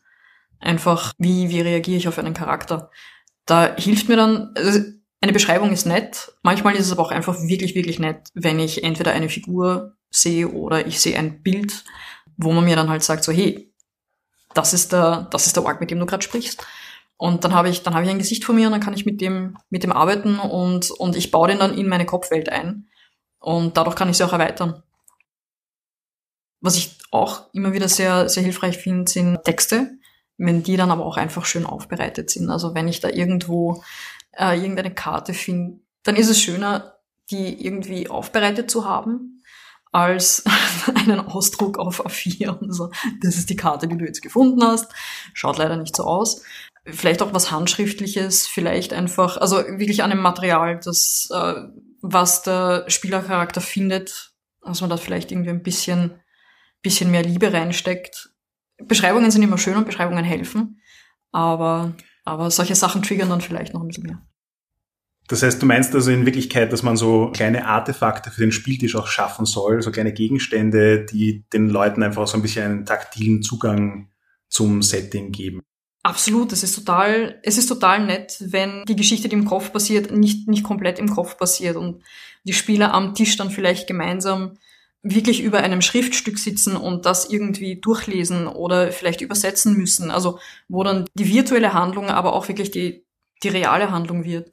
[0.60, 2.91] Einfach, wie, wie reagiere ich auf einen Charakter.
[3.46, 4.80] Da hilft mir dann, also
[5.22, 8.84] eine Beschreibung ist nett, manchmal ist es aber auch einfach wirklich, wirklich nett, wenn ich
[8.84, 11.84] entweder eine Figur sehe oder ich sehe ein Bild,
[12.38, 13.72] wo man mir dann halt sagt, so, hey,
[14.54, 16.65] das ist der, das ist der Org, mit dem du gerade sprichst.
[17.17, 19.06] Und dann habe ich, dann habe ich ein Gesicht vor mir und dann kann ich
[19.06, 22.89] mit dem, mit dem arbeiten und, und ich baue den dann in meine Kopfwelt ein.
[23.39, 24.82] Und dadurch kann ich sie auch erweitern.
[26.62, 29.97] Was ich auch immer wieder sehr, sehr hilfreich finde, sind Texte,
[30.38, 32.50] wenn die dann aber auch einfach schön aufbereitet sind.
[32.50, 33.84] Also wenn ich da irgendwo
[34.32, 36.95] äh, irgendeine Karte finde, dann ist es schöner,
[37.30, 39.43] die irgendwie aufbereitet zu haben,
[39.91, 40.43] als
[40.95, 42.91] einen Ausdruck auf A4 und so.
[43.21, 44.91] Das ist die Karte, die du jetzt gefunden hast.
[45.34, 46.43] Schaut leider nicht so aus.
[46.86, 51.54] Vielleicht auch was Handschriftliches, vielleicht einfach, also wirklich an einem Material, das, äh,
[52.02, 56.21] was der Spielercharakter findet, dass man da vielleicht irgendwie ein bisschen
[56.82, 58.30] bisschen mehr Liebe reinsteckt.
[58.78, 60.82] Beschreibungen sind immer schön und Beschreibungen helfen,
[61.32, 61.94] aber,
[62.26, 64.22] aber solche Sachen triggern dann vielleicht noch ein bisschen mehr.
[65.28, 68.96] Das heißt, du meinst also in Wirklichkeit, dass man so kleine Artefakte für den Spieltisch
[68.96, 73.41] auch schaffen soll, so kleine Gegenstände, die den Leuten einfach so ein bisschen einen taktilen
[73.41, 74.10] Zugang
[74.50, 75.62] zum Setting geben.
[76.04, 80.12] Absolut, es ist total, es ist total nett, wenn die Geschichte, die im Kopf passiert,
[80.12, 82.04] nicht, nicht komplett im Kopf passiert und
[82.44, 84.58] die Spieler am Tisch dann vielleicht gemeinsam
[85.04, 90.12] wirklich über einem Schriftstück sitzen und das irgendwie durchlesen oder vielleicht übersetzen müssen.
[90.12, 93.04] Also wo dann die virtuelle Handlung aber auch wirklich die,
[93.44, 94.52] die reale Handlung wird.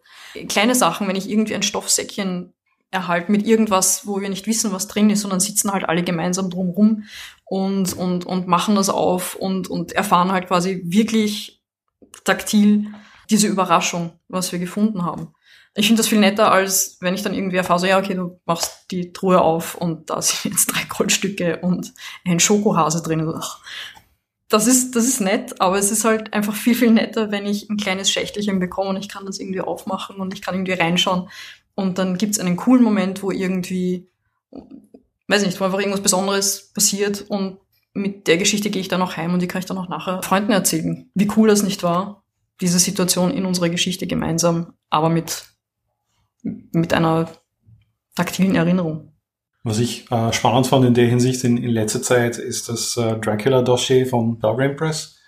[0.49, 2.55] Kleine Sachen, wenn ich irgendwie ein Stoffsäckchen
[2.91, 6.49] erhalte mit irgendwas, wo wir nicht wissen, was drin ist, sondern sitzen halt alle gemeinsam
[6.49, 7.05] drumrum
[7.45, 11.63] und, und, und machen das auf und, und erfahren halt quasi wirklich
[12.25, 12.87] taktil
[13.29, 15.35] diese Überraschung, was wir gefunden haben.
[15.79, 18.41] Ich finde das viel netter, als wenn ich dann irgendwie erfahre, so, ja, okay, du
[18.47, 21.95] machst die Truhe auf und da sind jetzt drei Goldstücke und
[22.27, 23.33] ein Schokohase drin.
[24.49, 27.71] Das ist, das ist nett, aber es ist halt einfach viel, viel netter, wenn ich
[27.71, 31.29] ein kleines Schächtelchen bekomme und ich kann das irgendwie aufmachen und ich kann irgendwie reinschauen.
[31.77, 34.09] Und dann gibt's einen coolen Moment, wo irgendwie,
[35.29, 37.59] weiß nicht, wo einfach irgendwas Besonderes passiert und
[37.95, 40.25] mit der Geschichte gehe ich dann auch heim und die kann ich dann auch nachher
[40.25, 41.09] Freunden erzählen.
[41.15, 42.25] Wie cool das nicht war,
[42.61, 45.45] diese Situation in unserer Geschichte gemeinsam, aber mit
[46.73, 47.29] mit einer
[48.15, 49.13] taktilen Erinnerung.
[49.65, 53.17] Was ich äh, spannend fand in der Hinsicht in, in letzter Zeit ist das äh,
[53.17, 55.19] Dracula-Dossier von Belgrade Press.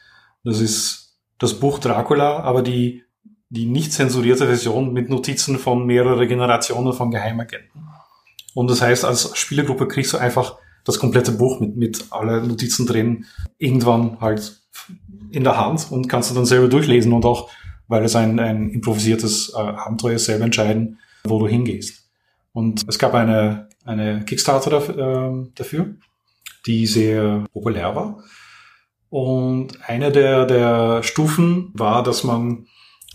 [0.44, 3.02] Das ist das Buch Dracula, aber die,
[3.48, 7.88] die nicht zensurierte Version mit Notizen von mehreren Generationen von Geheimagenten.
[8.54, 12.87] Und das heißt, als Spielergruppe kriegst du einfach das komplette Buch mit, mit alle Notizen
[12.87, 13.26] drin
[13.59, 14.61] irgendwann halt
[15.30, 17.50] in der Hand und kannst du dann selber durchlesen und auch,
[17.88, 22.11] weil es ein, ein improvisiertes äh, Abenteuer ist, selber entscheiden, wo du hingehst.
[22.52, 25.94] Und es gab eine, eine Kickstarter dafür, äh, dafür
[26.66, 28.22] die sehr populär war.
[29.09, 32.66] Und eine der, der Stufen war, dass man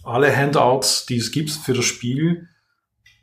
[0.03, 2.47] alle Handouts, die es gibt für das Spiel,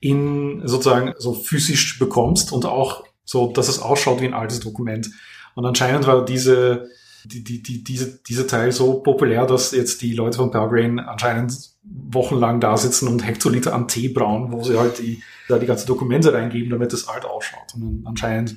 [0.01, 5.11] in sozusagen so physisch bekommst und auch so, dass es ausschaut wie ein altes Dokument.
[5.55, 6.89] Und anscheinend war diese,
[7.25, 11.73] die, die, die, diese, dieser Teil so populär, dass jetzt die Leute von Pelgrain anscheinend
[11.83, 15.87] wochenlang da sitzen und Hektoliter an Tee brauen, wo sie halt die, da die ganzen
[15.87, 17.75] Dokumente reingeben, damit es alt ausschaut.
[17.75, 18.57] Und anscheinend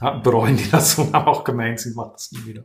[0.00, 2.64] ja, bereuen die das und haben auch gemeint, sie machen das nie wieder.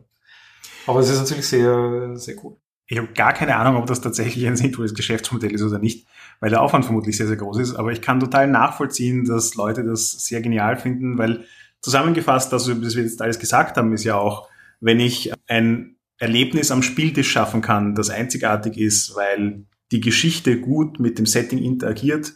[0.86, 2.56] Aber es ist natürlich sehr, sehr cool.
[2.86, 6.06] Ich habe gar keine Ahnung, ob das tatsächlich ein sinnvolles Geschäftsmodell ist oder nicht,
[6.40, 7.74] weil der Aufwand vermutlich sehr, sehr groß ist.
[7.74, 11.44] Aber ich kann total nachvollziehen, dass Leute das sehr genial finden, weil
[11.80, 14.48] zusammengefasst, das, was wir jetzt alles gesagt haben, ist ja auch,
[14.80, 21.00] wenn ich ein Erlebnis am Spieltisch schaffen kann, das einzigartig ist, weil die Geschichte gut
[21.00, 22.34] mit dem Setting interagiert,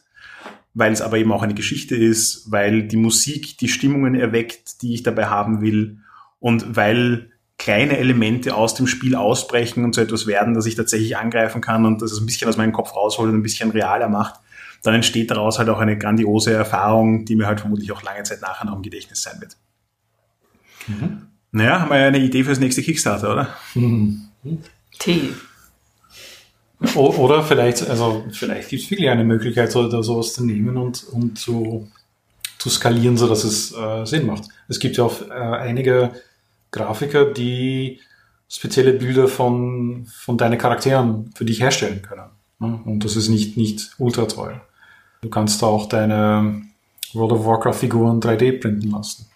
[0.75, 4.95] weil es aber eben auch eine Geschichte ist, weil die Musik die Stimmungen erweckt, die
[4.95, 5.99] ich dabei haben will
[6.41, 11.17] und weil kleine Elemente aus dem Spiel ausbrechen und so etwas werden, dass ich tatsächlich
[11.17, 14.41] angreifen kann und das ein bisschen aus meinem Kopf rausholt und ein bisschen realer macht,
[14.83, 18.41] dann entsteht daraus halt auch eine grandiose Erfahrung, die mir halt vermutlich auch lange Zeit
[18.41, 19.57] nachher noch im Gedächtnis sein wird.
[20.87, 21.28] Mhm.
[21.53, 23.49] Naja, haben wir ja eine Idee fürs nächste Kickstarter, oder?
[23.75, 24.29] Mhm.
[24.99, 25.31] Tee.
[26.95, 31.05] Oder vielleicht, also vielleicht gibt es wirklich eine Möglichkeit, so, da sowas zu nehmen und,
[31.05, 31.89] und zu,
[32.59, 34.45] zu skalieren, so dass es äh, Sinn macht.
[34.69, 36.13] Es gibt ja auch äh, einige
[36.71, 38.01] Grafiker, die
[38.49, 42.31] spezielle Bilder von, von deinen Charakteren für dich herstellen können.
[42.61, 42.81] Ne?
[42.85, 44.61] Und das ist nicht, nicht ultra teuer.
[45.21, 46.63] Du kannst auch deine
[47.13, 49.28] World of Warcraft Figuren 3D printen lassen.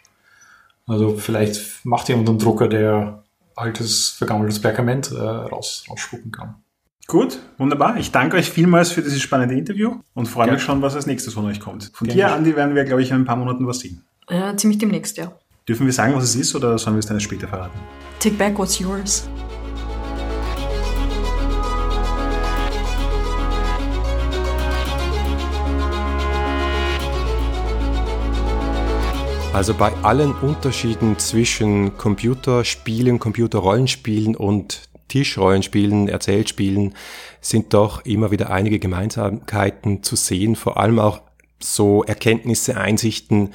[0.86, 3.22] Also vielleicht macht jemand einen Drucker, der
[3.54, 6.56] altes, vergammeltes Pergament äh, raus, rausspucken kann.
[7.06, 7.96] Gut, wunderbar.
[7.98, 11.34] Ich danke euch vielmals für dieses spannende Interview und freue mich schon, was als nächstes
[11.34, 11.90] von euch kommt.
[11.94, 12.20] Von Gerne.
[12.20, 14.02] dir, Andi, werden wir, glaube ich, in ein paar Monaten was sehen.
[14.30, 15.32] Ja, ziemlich demnächst, ja.
[15.68, 17.78] Dürfen wir sagen, was es ist oder sollen wir es dann später verraten?
[18.18, 19.28] Take back what's yours.
[29.52, 36.94] Also bei allen Unterschieden zwischen Computerspielen, Computerrollenspielen und Tischrollenspielen, Erzählspielen
[37.42, 41.20] sind doch immer wieder einige Gemeinsamkeiten zu sehen, vor allem auch
[41.60, 43.50] so Erkenntnisse, Einsichten,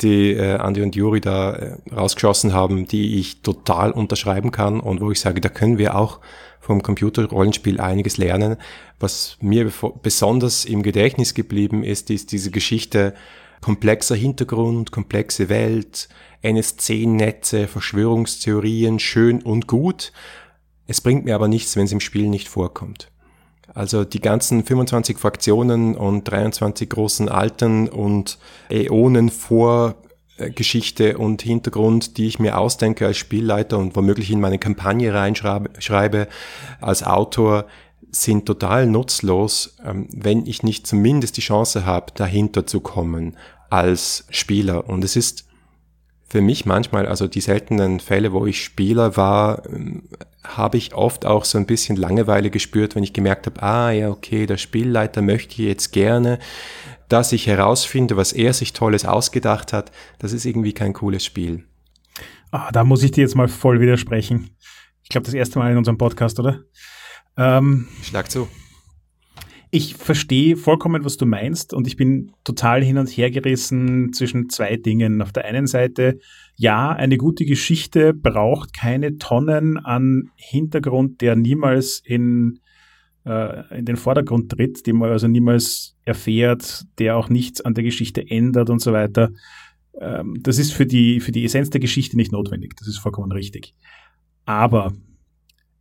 [0.00, 5.00] die äh, Andi und Juri da äh, rausgeschossen haben, die ich total unterschreiben kann und
[5.00, 6.20] wo ich sage, da können wir auch
[6.60, 8.56] vom Computerrollenspiel einiges lernen.
[9.00, 13.14] Was mir besonders im Gedächtnis geblieben ist, ist diese Geschichte
[13.60, 16.08] komplexer Hintergrund, komplexe Welt,
[16.42, 20.12] NSC-Netze, Verschwörungstheorien, schön und gut.
[20.86, 23.10] Es bringt mir aber nichts, wenn es im Spiel nicht vorkommt.
[23.72, 29.94] Also die ganzen 25 Fraktionen und 23 großen Alten und Äonen vor
[30.54, 36.28] Geschichte und Hintergrund, die ich mir ausdenke als Spielleiter und womöglich in meine Kampagne reinschreibe
[36.80, 37.66] als Autor,
[38.12, 43.36] sind total nutzlos, ähm, wenn ich nicht zumindest die Chance habe, dahinter zu kommen
[43.68, 44.88] als Spieler.
[44.88, 45.46] Und es ist
[46.28, 50.08] für mich manchmal, also die seltenen Fälle, wo ich Spieler war, ähm,
[50.44, 54.10] habe ich oft auch so ein bisschen Langeweile gespürt, wenn ich gemerkt habe, ah ja,
[54.10, 56.38] okay, der Spielleiter möchte jetzt gerne,
[57.08, 59.90] dass ich herausfinde, was er sich Tolles ausgedacht hat.
[60.18, 61.64] Das ist irgendwie kein cooles Spiel.
[62.52, 64.50] Ah, da muss ich dir jetzt mal voll widersprechen.
[65.02, 66.60] Ich glaube, das erste Mal in unserem Podcast, oder?
[67.36, 68.48] Ähm, Schlag zu
[69.72, 74.48] ich verstehe vollkommen, was du meinst und ich bin total hin und her gerissen zwischen
[74.48, 75.22] zwei Dingen.
[75.22, 76.18] Auf der einen Seite,
[76.56, 82.58] ja, eine gute Geschichte braucht keine Tonnen an Hintergrund, der niemals in,
[83.24, 87.84] äh, in den Vordergrund tritt, den man also niemals erfährt, der auch nichts an der
[87.84, 89.30] Geschichte ändert und so weiter.
[90.00, 92.74] Ähm, das ist für die, für die Essenz der Geschichte nicht notwendig.
[92.76, 93.76] Das ist vollkommen richtig.
[94.46, 94.92] Aber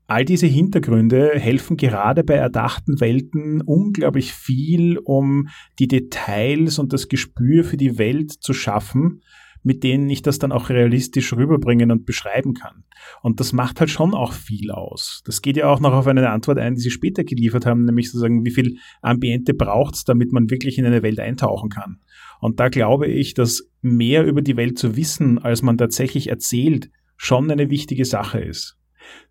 [0.09, 7.09] All diese Hintergründe helfen gerade bei erdachten Welten unglaublich viel, um die Details und das
[7.09, 9.21] Gespür für die Welt zu schaffen,
[9.61, 12.85] mit denen ich das dann auch realistisch rüberbringen und beschreiben kann.
[13.21, 15.21] Und das macht halt schon auch viel aus.
[15.25, 18.09] Das geht ja auch noch auf eine Antwort ein, die Sie später geliefert haben, nämlich
[18.09, 21.99] sozusagen, wie viel Ambiente braucht es, damit man wirklich in eine Welt eintauchen kann.
[22.41, 26.89] Und da glaube ich, dass mehr über die Welt zu wissen, als man tatsächlich erzählt,
[27.15, 28.78] schon eine wichtige Sache ist.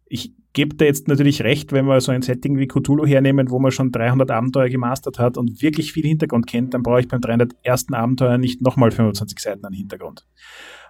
[0.09, 3.59] Ich gebe da jetzt natürlich recht, wenn wir so ein Setting wie Cthulhu hernehmen, wo
[3.59, 7.21] man schon 300 Abenteuer gemastert hat und wirklich viel Hintergrund kennt, dann brauche ich beim
[7.21, 7.93] 301.
[7.93, 10.27] Abenteuer nicht nochmal 25 Seiten an Hintergrund.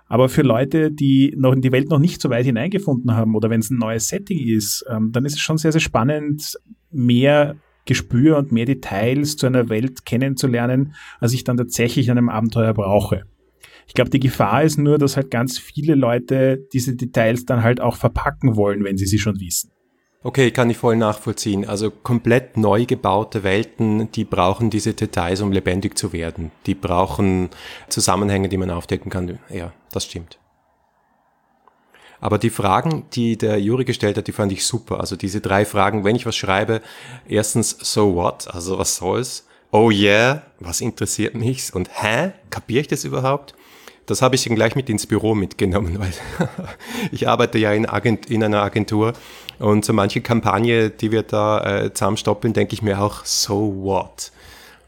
[0.06, 3.50] Aber für Leute, die noch in die Welt noch nicht so weit hineingefunden haben oder
[3.50, 6.58] wenn es ein neues Setting ist, ähm, dann ist es schon sehr, sehr spannend,
[6.90, 12.28] mehr Gespür und mehr Details zu einer Welt kennenzulernen, als ich dann tatsächlich in einem
[12.28, 13.24] Abenteuer brauche.
[13.88, 17.80] Ich glaube, die Gefahr ist nur, dass halt ganz viele Leute diese Details dann halt
[17.80, 19.72] auch verpacken wollen, wenn sie sie schon wissen.
[20.22, 21.66] Okay, kann ich voll nachvollziehen.
[21.66, 26.50] Also komplett neu gebaute Welten, die brauchen diese Details, um lebendig zu werden.
[26.66, 27.48] Die brauchen
[27.88, 29.38] Zusammenhänge, die man aufdecken kann.
[29.48, 30.38] Ja, das stimmt.
[32.20, 35.00] Aber die Fragen, die der Juri gestellt hat, die fand ich super.
[35.00, 36.82] Also diese drei Fragen, wenn ich was schreibe,
[37.26, 38.52] erstens, so what?
[38.52, 39.46] Also was soll's?
[39.70, 41.74] Oh yeah, was interessiert mich?
[41.74, 42.32] Und hä?
[42.50, 43.54] Kapiere ich das überhaupt?
[44.08, 46.12] Das habe ich dann gleich mit ins Büro mitgenommen, weil
[47.12, 49.12] ich arbeite ja in, Agent, in einer Agentur
[49.58, 54.32] und so manche Kampagne, die wir da äh, zusammenstoppeln, denke ich mir auch, so what?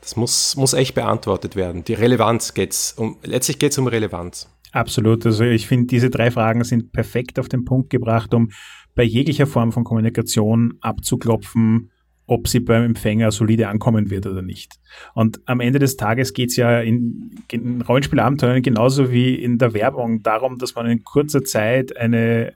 [0.01, 1.85] Das muss, muss echt beantwortet werden.
[1.85, 4.49] Die Relevanz geht's um, letztlich geht's um Relevanz.
[4.73, 5.27] Absolut.
[5.27, 8.51] Also ich finde, diese drei Fragen sind perfekt auf den Punkt gebracht, um
[8.95, 11.91] bei jeglicher Form von Kommunikation abzuklopfen,
[12.31, 14.79] ob sie beim Empfänger solide ankommen wird oder nicht.
[15.15, 19.75] Und am Ende des Tages geht es ja in, in Rollenspielabenteuern genauso wie in der
[19.75, 22.53] Werbung darum, dass man in kurzer Zeit eine,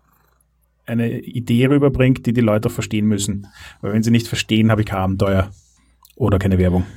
[0.86, 3.48] eine Idee rüberbringt, die die Leute auch verstehen müssen.
[3.80, 5.50] Weil wenn sie nicht verstehen, habe ich kein Abenteuer
[6.14, 6.86] oder keine Werbung.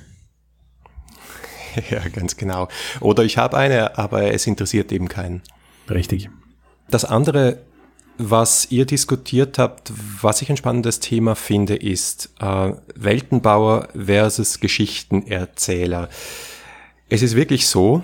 [1.91, 2.69] Ja, ganz genau.
[3.01, 5.43] Oder ich habe eine, aber es interessiert eben keinen.
[5.87, 6.27] Richtig.
[6.89, 7.59] Das andere
[8.17, 16.09] was ihr diskutiert habt, was ich ein spannendes Thema finde, ist äh, Weltenbauer versus Geschichtenerzähler.
[17.09, 18.03] Es ist wirklich so,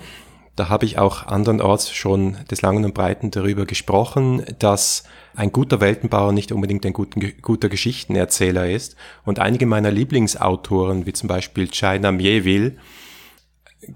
[0.56, 5.80] da habe ich auch andernorts schon des Langen und Breiten darüber gesprochen, dass ein guter
[5.80, 8.94] Weltenbauer nicht unbedingt ein guten, guter Geschichtenerzähler ist.
[9.24, 12.76] Und einige meiner Lieblingsautoren, wie zum Beispiel China Mieville,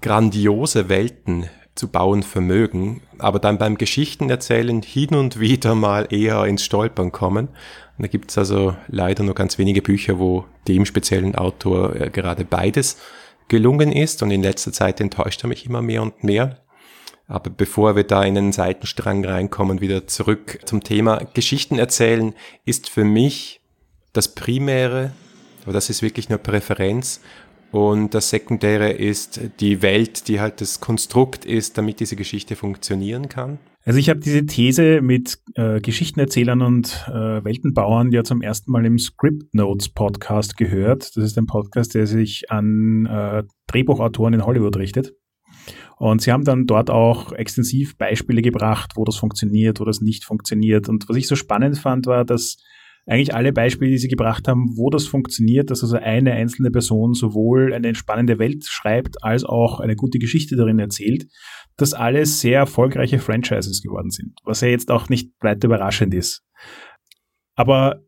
[0.01, 6.63] grandiose Welten zu bauen vermögen, aber dann beim Geschichtenerzählen hin und wieder mal eher ins
[6.63, 7.47] Stolpern kommen.
[7.47, 12.09] Und da gibt es also leider nur ganz wenige Bücher, wo dem speziellen Autor äh,
[12.09, 12.97] gerade beides
[13.47, 16.57] gelungen ist und in letzter Zeit enttäuscht er mich immer mehr und mehr.
[17.27, 22.33] Aber bevor wir da in einen Seitenstrang reinkommen, wieder zurück zum Thema Geschichten erzählen,
[22.65, 23.61] ist für mich
[24.13, 25.11] das Primäre,
[25.63, 27.21] aber das ist wirklich nur Präferenz,
[27.71, 33.29] und das Sekundäre ist die Welt, die halt das Konstrukt ist, damit diese Geschichte funktionieren
[33.29, 33.59] kann.
[33.85, 38.85] Also ich habe diese These mit äh, Geschichtenerzählern und äh, Weltenbauern ja zum ersten Mal
[38.85, 41.15] im Script Notes Podcast gehört.
[41.15, 45.13] Das ist ein Podcast, der sich an äh, Drehbuchautoren in Hollywood richtet.
[45.97, 50.23] Und sie haben dann dort auch extensiv Beispiele gebracht, wo das funktioniert, wo das nicht
[50.23, 50.87] funktioniert.
[50.87, 52.57] Und was ich so spannend fand, war, dass
[53.05, 57.13] eigentlich alle Beispiele, die sie gebracht haben, wo das funktioniert, dass also eine einzelne Person
[57.13, 61.25] sowohl eine entspannende Welt schreibt, als auch eine gute Geschichte darin erzählt,
[61.77, 66.43] dass alles sehr erfolgreiche Franchises geworden sind, was ja jetzt auch nicht weiter überraschend ist.
[67.55, 68.01] Aber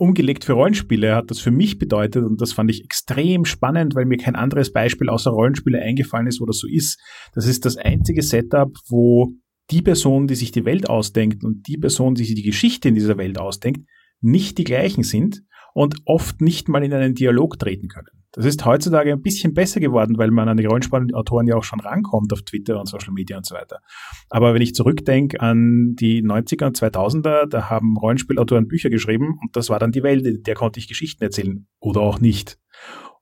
[0.00, 4.06] umgelegt für Rollenspiele hat das für mich bedeutet, und das fand ich extrem spannend, weil
[4.06, 6.98] mir kein anderes Beispiel außer Rollenspiele eingefallen ist, wo das so ist.
[7.34, 9.34] Das ist das einzige Setup, wo
[9.70, 12.94] die Person, die sich die Welt ausdenkt und die Person, die sich die Geschichte in
[12.94, 13.86] dieser Welt ausdenkt,
[14.20, 15.42] nicht die gleichen sind
[15.74, 18.08] und oft nicht mal in einen Dialog treten können.
[18.32, 21.80] Das ist heutzutage ein bisschen besser geworden, weil man an die Rollenspielautoren ja auch schon
[21.80, 23.80] rankommt auf Twitter und Social Media und so weiter.
[24.28, 29.56] Aber wenn ich zurückdenke an die 90er und 2000er, da haben Rollenspielautoren Bücher geschrieben und
[29.56, 32.58] das war dann die Welt, der konnte ich Geschichten erzählen oder auch nicht.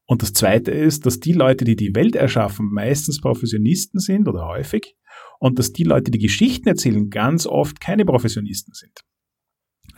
[0.05, 4.47] Und das Zweite ist, dass die Leute, die die Welt erschaffen, meistens Professionisten sind oder
[4.47, 4.97] häufig
[5.39, 9.05] und dass die Leute, die Geschichten erzählen, ganz oft keine Professionisten sind.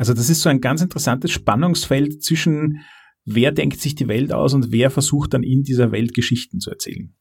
[0.01, 2.81] Also das ist so ein ganz interessantes Spannungsfeld zwischen
[3.27, 6.71] wer denkt sich die Welt aus und wer versucht dann in dieser Welt Geschichten zu
[6.71, 7.15] erzählen.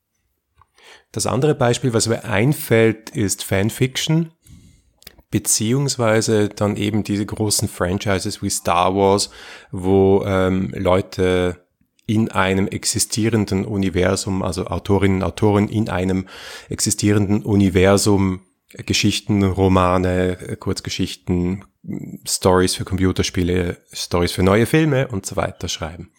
[1.11, 4.31] Das andere Beispiel, was mir einfällt, ist Fanfiction,
[5.29, 9.29] beziehungsweise dann eben diese großen Franchises wie Star Wars,
[9.71, 11.65] wo ähm, Leute
[12.05, 16.29] in einem existierenden Universum, also Autorinnen und Autoren in einem
[16.69, 21.65] existierenden Universum Geschichten, Romane, Kurzgeschichten,
[22.27, 26.11] Stories für Computerspiele, Stories für neue Filme und so weiter schreiben.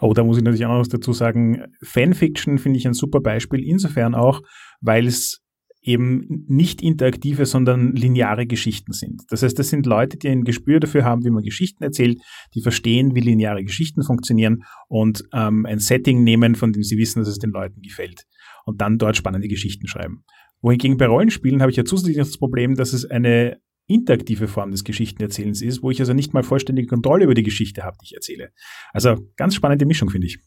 [0.00, 1.64] Oh, da muss ich natürlich auch noch was dazu sagen.
[1.82, 4.40] Fanfiction finde ich ein super Beispiel, insofern auch,
[4.80, 5.42] weil es
[5.82, 9.22] eben nicht interaktive, sondern lineare Geschichten sind.
[9.30, 12.18] Das heißt, das sind Leute, die ein Gespür dafür haben, wie man Geschichten erzählt,
[12.54, 17.20] die verstehen, wie lineare Geschichten funktionieren und ähm, ein Setting nehmen, von dem sie wissen,
[17.20, 18.24] dass es den Leuten gefällt
[18.66, 20.24] und dann dort spannende Geschichten schreiben.
[20.60, 24.84] Wohingegen bei Rollenspielen habe ich ja zusätzlich das Problem, dass es eine interaktive Form des
[24.84, 28.14] Geschichtenerzählens ist, wo ich also nicht mal vollständige Kontrolle über die Geschichte habe, die ich
[28.14, 28.50] erzähle.
[28.92, 30.38] Also ganz spannende Mischung, finde ich.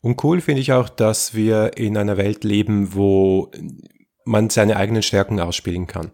[0.00, 3.50] Und cool finde ich auch, dass wir in einer Welt leben, wo
[4.26, 6.10] man seine eigenen Stärken ausspielen kann.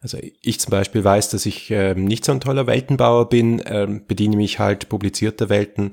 [0.00, 4.00] Also ich zum Beispiel weiß, dass ich äh, nicht so ein toller Weltenbauer bin, äh,
[4.06, 5.92] bediene mich halt publizierter Welten,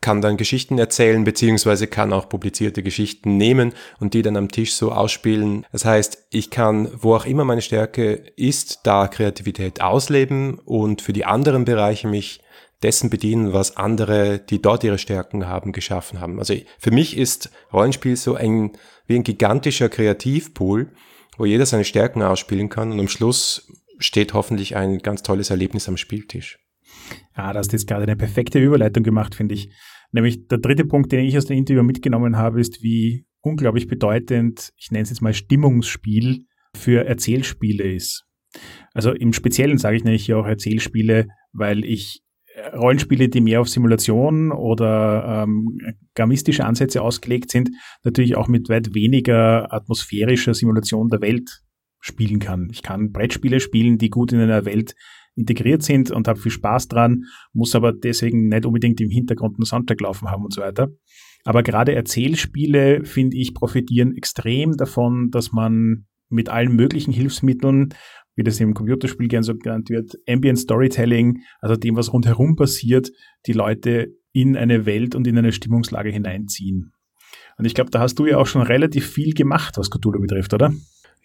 [0.00, 4.74] kann dann Geschichten erzählen, beziehungsweise kann auch publizierte Geschichten nehmen und die dann am Tisch
[4.74, 5.66] so ausspielen.
[5.72, 11.12] Das heißt, ich kann, wo auch immer meine Stärke ist, da Kreativität ausleben und für
[11.12, 12.40] die anderen Bereiche mich
[12.82, 16.38] dessen bedienen, was andere, die dort ihre Stärken haben, geschaffen haben.
[16.38, 18.72] Also für mich ist Rollenspiel so ein,
[19.06, 20.92] wie ein gigantischer Kreativpool,
[21.36, 25.88] wo jeder seine Stärken ausspielen kann und am Schluss steht hoffentlich ein ganz tolles Erlebnis
[25.88, 26.58] am Spieltisch.
[27.36, 29.70] Ja, da hast du jetzt gerade eine perfekte Überleitung gemacht, finde ich.
[30.12, 34.72] Nämlich der dritte Punkt, den ich aus dem Interview mitgenommen habe, ist, wie unglaublich bedeutend,
[34.76, 36.44] ich nenne es jetzt mal Stimmungsspiel
[36.74, 38.24] für Erzählspiele ist.
[38.94, 42.22] Also im Speziellen sage ich nämlich hier auch Erzählspiele, weil ich
[42.72, 45.78] Rollenspiele, die mehr auf Simulation oder ähm,
[46.14, 47.70] gamistische Ansätze ausgelegt sind,
[48.04, 51.62] natürlich auch mit weit weniger atmosphärischer Simulation der Welt
[52.00, 52.68] spielen kann.
[52.70, 54.94] Ich kann Brettspiele spielen, die gut in einer Welt
[55.38, 59.64] integriert sind und habe viel Spaß dran, muss aber deswegen nicht unbedingt im Hintergrund einen
[59.64, 60.88] Soundtrack laufen haben und so weiter.
[61.44, 67.94] Aber gerade Erzählspiele, finde ich, profitieren extrem davon, dass man mit allen möglichen Hilfsmitteln
[68.38, 73.10] wie das im Computerspiel gern so genannt wird, Ambient Storytelling, also dem, was rundherum passiert,
[73.46, 76.92] die Leute in eine Welt und in eine Stimmungslage hineinziehen.
[77.58, 80.54] Und ich glaube, da hast du ja auch schon relativ viel gemacht, was Cthulhu betrifft,
[80.54, 80.72] oder?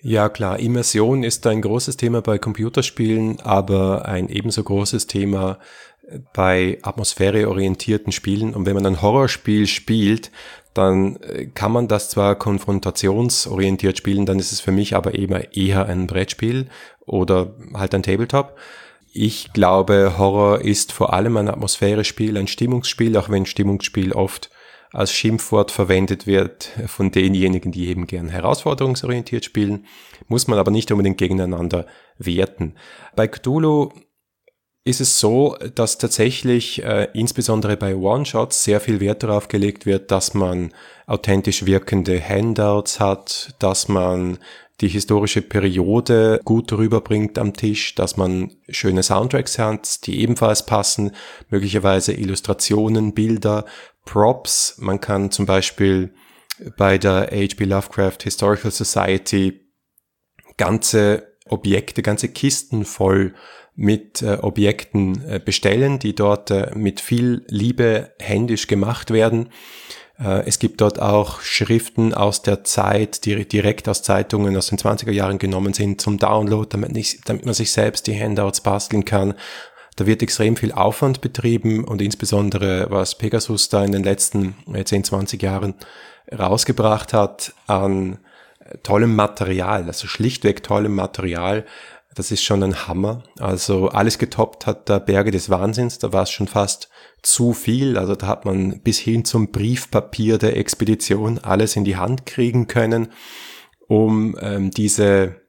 [0.05, 0.59] Ja, klar.
[0.59, 5.59] Immersion ist ein großes Thema bei Computerspielen, aber ein ebenso großes Thema
[6.33, 8.53] bei atmosphäreorientierten Spielen.
[8.53, 10.29] Und wenn man ein Horrorspiel spielt,
[10.73, 15.41] dann äh, kann man das zwar konfrontationsorientiert spielen, dann ist es für mich aber eben
[15.53, 16.67] eher ein Brettspiel
[17.05, 18.57] oder halt ein Tabletop.
[19.13, 24.49] Ich glaube, Horror ist vor allem ein Atmosphärespiel, ein Stimmungsspiel, auch wenn Stimmungsspiel oft
[24.93, 29.85] als Schimpfwort verwendet wird von denjenigen, die eben gern herausforderungsorientiert spielen,
[30.27, 31.87] muss man aber nicht unbedingt gegeneinander
[32.17, 32.75] werten.
[33.15, 33.89] Bei Cthulhu
[34.85, 40.11] ist es so, dass tatsächlich äh, insbesondere bei One-Shots sehr viel Wert darauf gelegt wird,
[40.11, 40.73] dass man
[41.07, 44.37] authentisch wirkende Handouts hat, dass man
[44.81, 51.11] die historische Periode gut rüberbringt am Tisch, dass man schöne Soundtracks hat, die ebenfalls passen,
[51.49, 53.65] möglicherweise Illustrationen, Bilder,
[54.05, 54.75] Props.
[54.77, 56.13] Man kann zum Beispiel
[56.77, 57.65] bei der H.P.
[57.65, 59.61] Lovecraft Historical Society
[60.57, 63.33] ganze Objekte, ganze Kisten voll
[63.75, 69.49] mit äh, Objekten äh, bestellen, die dort äh, mit viel Liebe händisch gemacht werden.
[70.19, 74.77] Äh, es gibt dort auch Schriften aus der Zeit, die direkt aus Zeitungen aus den
[74.77, 79.05] 20er Jahren genommen sind zum Download, damit, nicht, damit man sich selbst die Handouts basteln
[79.05, 79.33] kann.
[79.95, 85.03] Da wird extrem viel Aufwand betrieben und insbesondere was Pegasus da in den letzten 10,
[85.03, 85.75] 20 Jahren
[86.31, 88.19] rausgebracht hat an
[88.81, 91.65] tollem Material, also schlichtweg tollem Material,
[92.15, 93.23] das ist schon ein Hammer.
[93.39, 96.89] Also alles getoppt hat der Berge des Wahnsinns, da war es schon fast
[97.21, 97.97] zu viel.
[97.97, 102.67] Also da hat man bis hin zum Briefpapier der Expedition alles in die Hand kriegen
[102.67, 103.07] können,
[103.87, 105.42] um ähm, diese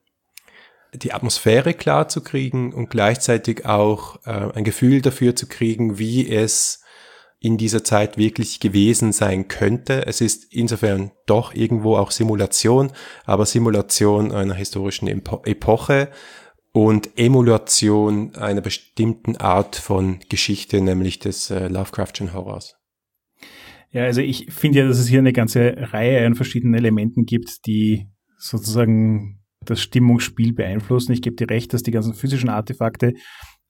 [0.95, 6.31] die Atmosphäre klar zu kriegen und gleichzeitig auch äh, ein Gefühl dafür zu kriegen, wie
[6.31, 6.83] es
[7.41, 10.07] in dieser Zeit wirklich gewesen sein könnte.
[10.07, 12.91] Es ist insofern doch irgendwo auch Simulation,
[13.27, 16.09] aber Simulation einer historischen Epoche
[16.73, 22.77] und Emulation einer bestimmten Art von Geschichte, nämlich des äh, Lovecraftschen Horrors.
[23.93, 27.67] Ja, also ich finde ja, dass es hier eine ganze Reihe an verschiedenen Elementen gibt,
[27.67, 31.13] die sozusagen das Stimmungsspiel beeinflussen.
[31.13, 33.15] Ich gebe dir recht, dass die ganzen physischen Artefakte,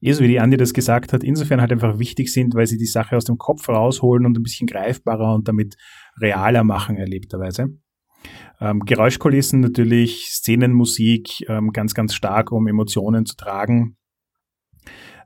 [0.00, 2.78] eh so wie die Andi das gesagt hat, insofern halt einfach wichtig sind, weil sie
[2.78, 5.76] die Sache aus dem Kopf rausholen und ein bisschen greifbarer und damit
[6.20, 7.68] realer machen, erlebterweise.
[8.60, 13.96] Ähm, Geräuschkulissen natürlich, Szenenmusik, ähm, ganz, ganz stark, um Emotionen zu tragen.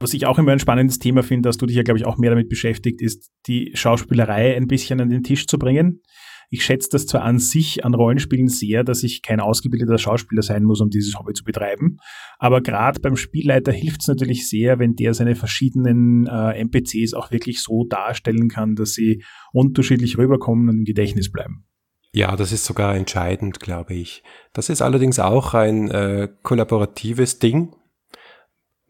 [0.00, 2.18] Was ich auch immer ein spannendes Thema finde, dass du dich ja, glaube ich, auch
[2.18, 6.02] mehr damit beschäftigt, ist die Schauspielerei ein bisschen an den Tisch zu bringen.
[6.50, 10.64] Ich schätze das zwar an sich an Rollenspielen sehr, dass ich kein ausgebildeter Schauspieler sein
[10.64, 11.98] muss, um dieses Hobby zu betreiben,
[12.38, 17.30] aber gerade beim Spielleiter hilft es natürlich sehr, wenn der seine verschiedenen äh, NPCs auch
[17.30, 19.22] wirklich so darstellen kann, dass sie
[19.52, 21.64] unterschiedlich rüberkommen und im Gedächtnis bleiben.
[22.12, 24.22] Ja, das ist sogar entscheidend, glaube ich.
[24.52, 27.74] Das ist allerdings auch ein äh, kollaboratives Ding.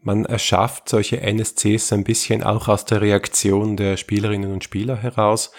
[0.01, 5.51] Man erschafft solche NSCs ein bisschen auch aus der Reaktion der Spielerinnen und Spieler heraus.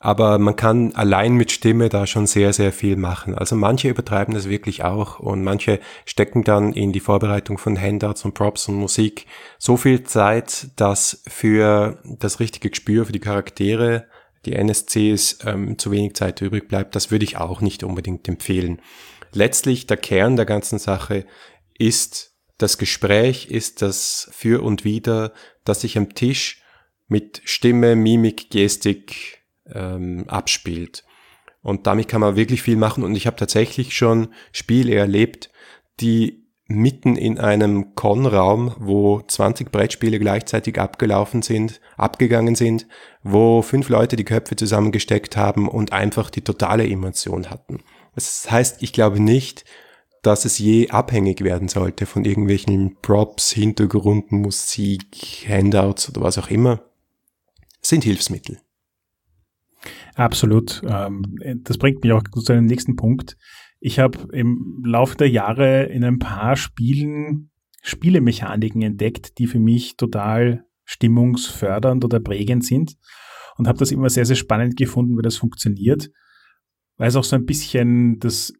[0.00, 3.34] Aber man kann allein mit Stimme da schon sehr, sehr viel machen.
[3.34, 8.24] Also manche übertreiben das wirklich auch und manche stecken dann in die Vorbereitung von Handouts
[8.24, 9.26] und Props und Musik
[9.58, 14.06] so viel Zeit, dass für das richtige Gespür für die Charaktere
[14.44, 18.80] die NSCs ähm, zu wenig Zeit übrig bleibt, das würde ich auch nicht unbedingt empfehlen.
[19.32, 21.26] letztlich der Kern der ganzen Sache
[21.76, 25.32] ist das Gespräch, ist das Für und Wider,
[25.64, 26.62] das sich am Tisch
[27.08, 29.37] mit Stimme, Mimik, Gestik
[29.74, 31.04] ähm, abspielt.
[31.62, 33.04] Und damit kann man wirklich viel machen.
[33.04, 35.50] Und ich habe tatsächlich schon Spiele erlebt,
[36.00, 42.86] die mitten in einem Con-Raum, wo 20 Brettspiele gleichzeitig abgelaufen sind, abgegangen sind,
[43.22, 47.80] wo fünf Leute die Köpfe zusammengesteckt haben und einfach die totale Emotion hatten.
[48.14, 49.64] Das heißt, ich glaube nicht,
[50.22, 56.50] dass es je abhängig werden sollte von irgendwelchen Props, Hintergründen, Musik, Handouts oder was auch
[56.50, 56.82] immer.
[57.80, 58.60] Das sind Hilfsmittel.
[60.18, 60.82] Absolut.
[60.84, 61.22] Ähm,
[61.62, 63.36] das bringt mich auch zu einem nächsten Punkt.
[63.78, 67.50] Ich habe im Laufe der Jahre in ein paar Spielen
[67.82, 72.96] Spielemechaniken entdeckt, die für mich total stimmungsfördernd oder prägend sind
[73.58, 76.10] und habe das immer sehr, sehr spannend gefunden, wie das funktioniert,
[76.96, 78.52] weil es auch so ein bisschen das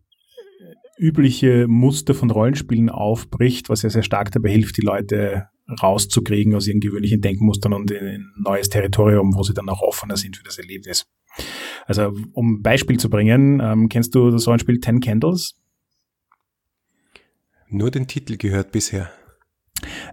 [0.96, 5.48] übliche Muster von Rollenspielen aufbricht, was ja sehr stark dabei hilft, die Leute
[5.82, 10.16] rauszukriegen aus ihren gewöhnlichen Denkmustern und in ein neues Territorium, wo sie dann auch offener
[10.16, 11.04] sind für das Erlebnis.
[11.86, 15.54] Also um ein Beispiel zu bringen, ähm, kennst du das Rollenspiel Ten Candles?
[17.68, 19.10] Nur den Titel gehört bisher.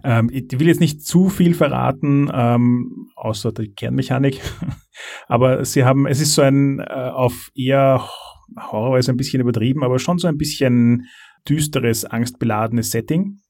[0.04, 4.40] Ähm, ich will jetzt nicht zu viel verraten, ähm, außer die Kernmechanik.
[5.28, 8.08] aber sie haben, es ist so ein äh, auf eher
[8.56, 11.06] Horror ist ein bisschen übertrieben, aber schon so ein bisschen
[11.48, 13.40] düsteres, angstbeladenes Setting.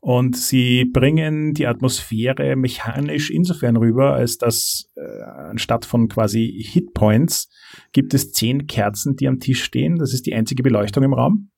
[0.00, 7.48] Und sie bringen die Atmosphäre mechanisch insofern rüber, als dass äh, anstatt von quasi Hitpoints
[7.92, 9.96] gibt es zehn Kerzen, die am Tisch stehen.
[9.96, 11.50] Das ist die einzige Beleuchtung im Raum.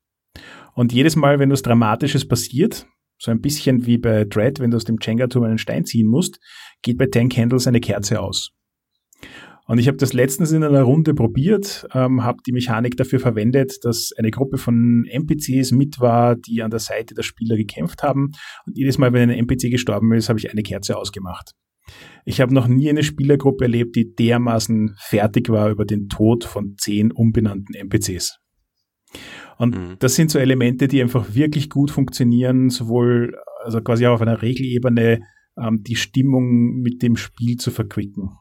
[0.75, 2.85] Und jedes Mal, wenn was Dramatisches passiert,
[3.17, 6.39] so ein bisschen wie bei Dread, wenn du aus dem Jenga-Turm einen Stein ziehen musst,
[6.81, 8.51] geht bei Ten Candles eine Kerze aus.
[9.67, 13.83] Und ich habe das letztens in einer Runde probiert, ähm, habe die Mechanik dafür verwendet,
[13.83, 18.31] dass eine Gruppe von NPCs mit war, die an der Seite der Spieler gekämpft haben.
[18.65, 21.51] Und jedes Mal, wenn ein NPC gestorben ist, habe ich eine Kerze ausgemacht.
[22.25, 26.75] Ich habe noch nie eine Spielergruppe erlebt, die dermaßen fertig war über den Tod von
[26.77, 28.39] zehn unbenannten NPCs.
[29.57, 29.95] Und mhm.
[29.99, 34.41] das sind so Elemente, die einfach wirklich gut funktionieren, sowohl also quasi auch auf einer
[34.41, 35.21] Regelebene
[35.57, 38.31] ähm, die Stimmung mit dem Spiel zu verquicken.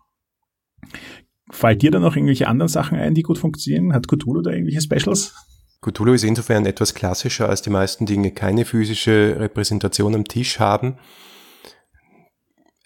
[1.50, 3.92] Fällt dir da noch irgendwelche anderen Sachen ein, die gut funktionieren?
[3.92, 5.34] Hat Cthulhu da irgendwelche Specials?
[5.82, 10.96] Cthulhu ist insofern etwas klassischer, als die meisten Dinge keine physische Repräsentation am Tisch haben.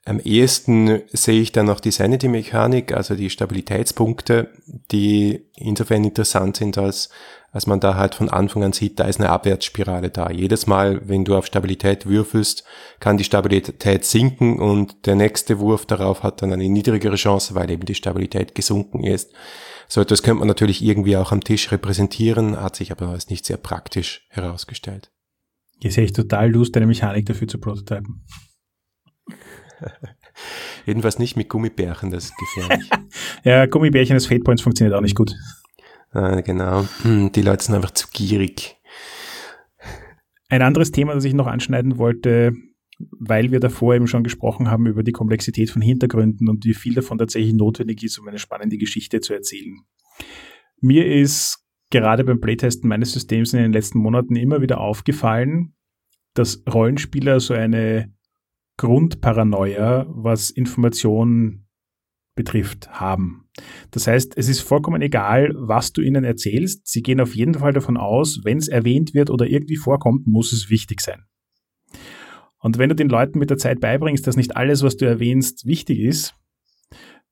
[0.09, 4.49] Am ehesten sehe ich dann noch die Sanity-Mechanik, also die Stabilitätspunkte,
[4.91, 7.11] die insofern interessant sind, als
[7.51, 10.31] als man da halt von Anfang an sieht, da ist eine Abwärtsspirale da.
[10.31, 12.65] Jedes Mal, wenn du auf Stabilität würfelst,
[13.01, 17.71] kann die Stabilität sinken und der nächste Wurf darauf hat dann eine niedrigere Chance, weil
[17.71, 19.33] eben die Stabilität gesunken ist.
[19.89, 23.47] So etwas könnte man natürlich irgendwie auch am Tisch repräsentieren, hat sich aber als nicht
[23.47, 25.11] sehr praktisch herausgestellt.
[25.81, 28.27] Hier sehe ich total Lust, eine Mechanik dafür zu prototypen.
[30.87, 32.91] Jedenfalls nicht mit Gummibärchen, das ist gefährlich.
[33.45, 35.35] ja, Gummibärchen als Fate Points funktioniert auch nicht gut.
[36.13, 36.87] Äh, genau.
[37.03, 38.77] Hm, die Leute sind einfach zu gierig.
[40.49, 42.53] Ein anderes Thema, das ich noch anschneiden wollte,
[42.99, 46.95] weil wir davor eben schon gesprochen haben über die Komplexität von Hintergründen und wie viel
[46.95, 49.81] davon tatsächlich notwendig ist, um eine spannende Geschichte zu erzählen.
[50.81, 55.75] Mir ist gerade beim Playtesten meines Systems in den letzten Monaten immer wieder aufgefallen,
[56.35, 58.13] dass Rollenspieler so eine
[58.79, 61.69] Grundparanoia, was Informationen
[62.35, 63.49] betrifft, haben.
[63.91, 66.87] Das heißt, es ist vollkommen egal, was du ihnen erzählst.
[66.87, 70.53] Sie gehen auf jeden Fall davon aus, wenn es erwähnt wird oder irgendwie vorkommt, muss
[70.53, 71.25] es wichtig sein.
[72.61, 75.67] Und wenn du den Leuten mit der Zeit beibringst, dass nicht alles, was du erwähnst,
[75.67, 76.35] wichtig ist,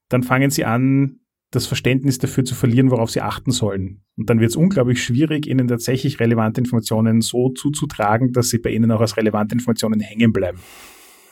[0.08, 1.20] dann fangen sie an,
[1.52, 4.02] das Verständnis dafür zu verlieren, worauf sie achten sollen.
[4.16, 8.70] Und dann wird es unglaublich schwierig, ihnen tatsächlich relevante Informationen so zuzutragen, dass sie bei
[8.70, 10.58] ihnen auch als relevante Informationen hängen bleiben.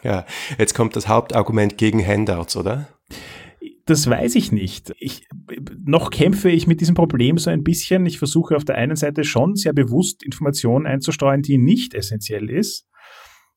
[0.05, 0.27] Ja,
[0.59, 2.89] jetzt kommt das Hauptargument gegen Handouts, oder?
[3.87, 4.95] Das weiß ich nicht.
[4.99, 5.27] Ich,
[5.85, 8.07] noch kämpfe ich mit diesem Problem so ein bisschen.
[8.07, 12.87] Ich versuche auf der einen Seite schon sehr bewusst Informationen einzustreuen, die nicht essentiell ist.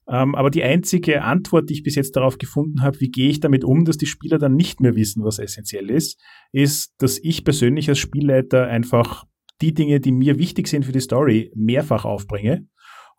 [0.09, 3.41] Ähm, aber die einzige Antwort, die ich bis jetzt darauf gefunden habe, wie gehe ich
[3.41, 6.21] damit um, dass die Spieler dann nicht mehr wissen, was essentiell ist,
[6.53, 9.25] ist, dass ich persönlich als Spielleiter einfach
[9.61, 12.67] die Dinge, die mir wichtig sind für die Story, mehrfach aufbringe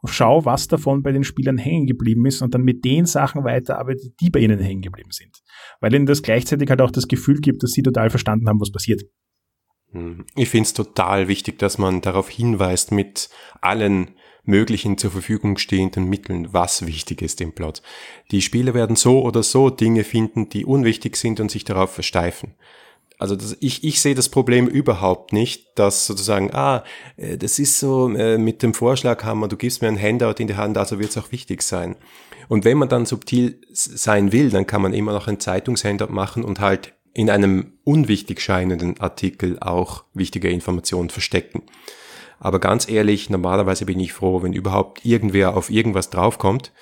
[0.04, 4.10] schau, was davon bei den Spielern hängen geblieben ist und dann mit den Sachen weiterarbeite,
[4.20, 5.42] die bei ihnen hängen geblieben sind.
[5.80, 8.70] Weil ihnen das gleichzeitig halt auch das Gefühl gibt, dass sie total verstanden haben, was
[8.70, 9.02] passiert.
[9.92, 10.26] Hm.
[10.36, 13.30] Ich finde es total wichtig, dass man darauf hinweist mit
[13.60, 14.10] allen
[14.44, 17.82] möglichen zur Verfügung stehenden Mitteln, was wichtig ist im Plot.
[18.30, 22.54] Die Spieler werden so oder so Dinge finden, die unwichtig sind und sich darauf versteifen.
[23.18, 26.84] Also das, ich, ich sehe das Problem überhaupt nicht, dass sozusagen, ah,
[27.16, 30.56] äh, das ist so äh, mit dem Vorschlaghammer, du gibst mir ein Handout in die
[30.56, 31.96] Hand, also wird es auch wichtig sein.
[32.48, 36.44] Und wenn man dann subtil sein will, dann kann man immer noch ein Zeitungshandout machen
[36.44, 41.64] und halt in einem unwichtig scheinenden Artikel auch wichtige Informationen verstecken.
[42.38, 46.72] Aber ganz ehrlich, normalerweise bin ich froh, wenn überhaupt irgendwer auf irgendwas draufkommt,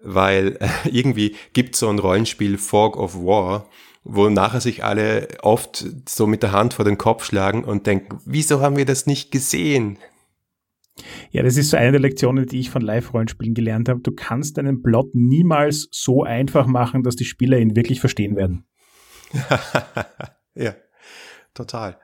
[0.00, 3.66] weil äh, irgendwie gibt so ein Rollenspiel Fog of War,
[4.04, 8.18] wo nachher sich alle oft so mit der Hand vor den Kopf schlagen und denken,
[8.24, 9.98] wieso haben wir das nicht gesehen?
[11.30, 14.00] Ja, das ist so eine der Lektionen, die ich von Live-Rollenspielen gelernt habe.
[14.00, 18.64] Du kannst einen Plot niemals so einfach machen, dass die Spieler ihn wirklich verstehen werden.
[20.54, 20.74] ja,
[21.54, 21.98] total.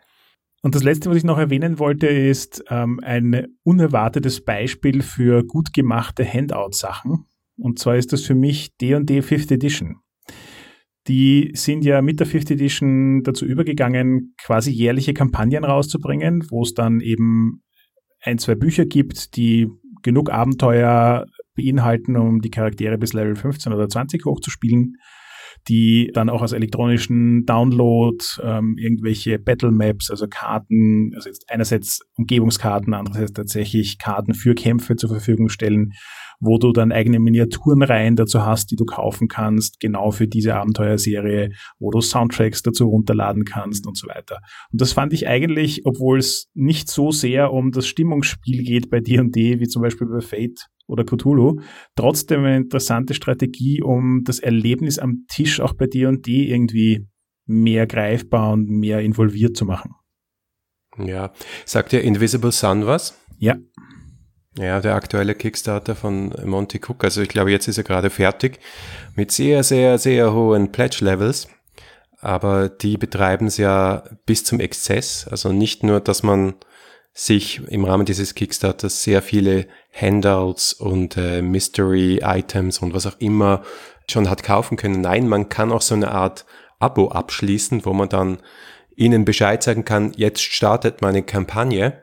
[0.62, 5.72] Und das Letzte, was ich noch erwähnen wollte, ist ähm, ein unerwartetes Beispiel für gut
[5.72, 7.26] gemachte Handout-Sachen.
[7.56, 10.00] Und zwar ist das für mich D&D 5th Edition.
[11.08, 16.74] Die sind ja mit der 5th Edition dazu übergegangen, quasi jährliche Kampagnen rauszubringen, wo es
[16.74, 17.62] dann eben
[18.20, 19.68] ein, zwei Bücher gibt, die
[20.02, 21.24] genug Abenteuer
[21.56, 24.96] beinhalten, um die Charaktere bis Level 15 oder 20 hochzuspielen
[25.66, 32.94] die dann auch als elektronischen Download ähm, irgendwelche Battle Maps, also Karten, also einerseits Umgebungskarten,
[32.94, 35.92] andererseits tatsächlich Karten für Kämpfe zur Verfügung stellen,
[36.40, 41.50] wo du dann eigene Miniaturenreihen dazu hast, die du kaufen kannst, genau für diese Abenteuerserie,
[41.78, 44.38] wo du Soundtracks dazu runterladen kannst und so weiter.
[44.72, 49.00] Und das fand ich eigentlich, obwohl es nicht so sehr um das Stimmungsspiel geht bei
[49.00, 51.60] D&D, wie zum Beispiel bei Fate oder Cthulhu,
[51.96, 57.06] trotzdem eine interessante Strategie, um das Erlebnis am Tisch auch bei D&D irgendwie
[57.46, 59.94] mehr greifbar und mehr involviert zu machen.
[60.98, 61.32] Ja,
[61.64, 63.16] sagt dir Invisible Sun was?
[63.38, 63.56] Ja.
[64.58, 67.04] Ja, der aktuelle Kickstarter von Monty Cook.
[67.04, 68.58] Also ich glaube, jetzt ist er gerade fertig
[69.14, 71.46] mit sehr, sehr, sehr hohen Pledge-Levels.
[72.20, 75.28] Aber die betreiben es ja bis zum Exzess.
[75.30, 76.54] Also nicht nur, dass man
[77.14, 83.62] sich im Rahmen dieses Kickstarters sehr viele Handouts und äh, Mystery-Items und was auch immer
[84.10, 85.00] schon hat kaufen können.
[85.00, 86.46] Nein, man kann auch so eine Art
[86.80, 88.38] Abo abschließen, wo man dann
[88.96, 92.02] ihnen Bescheid sagen kann, jetzt startet meine Kampagne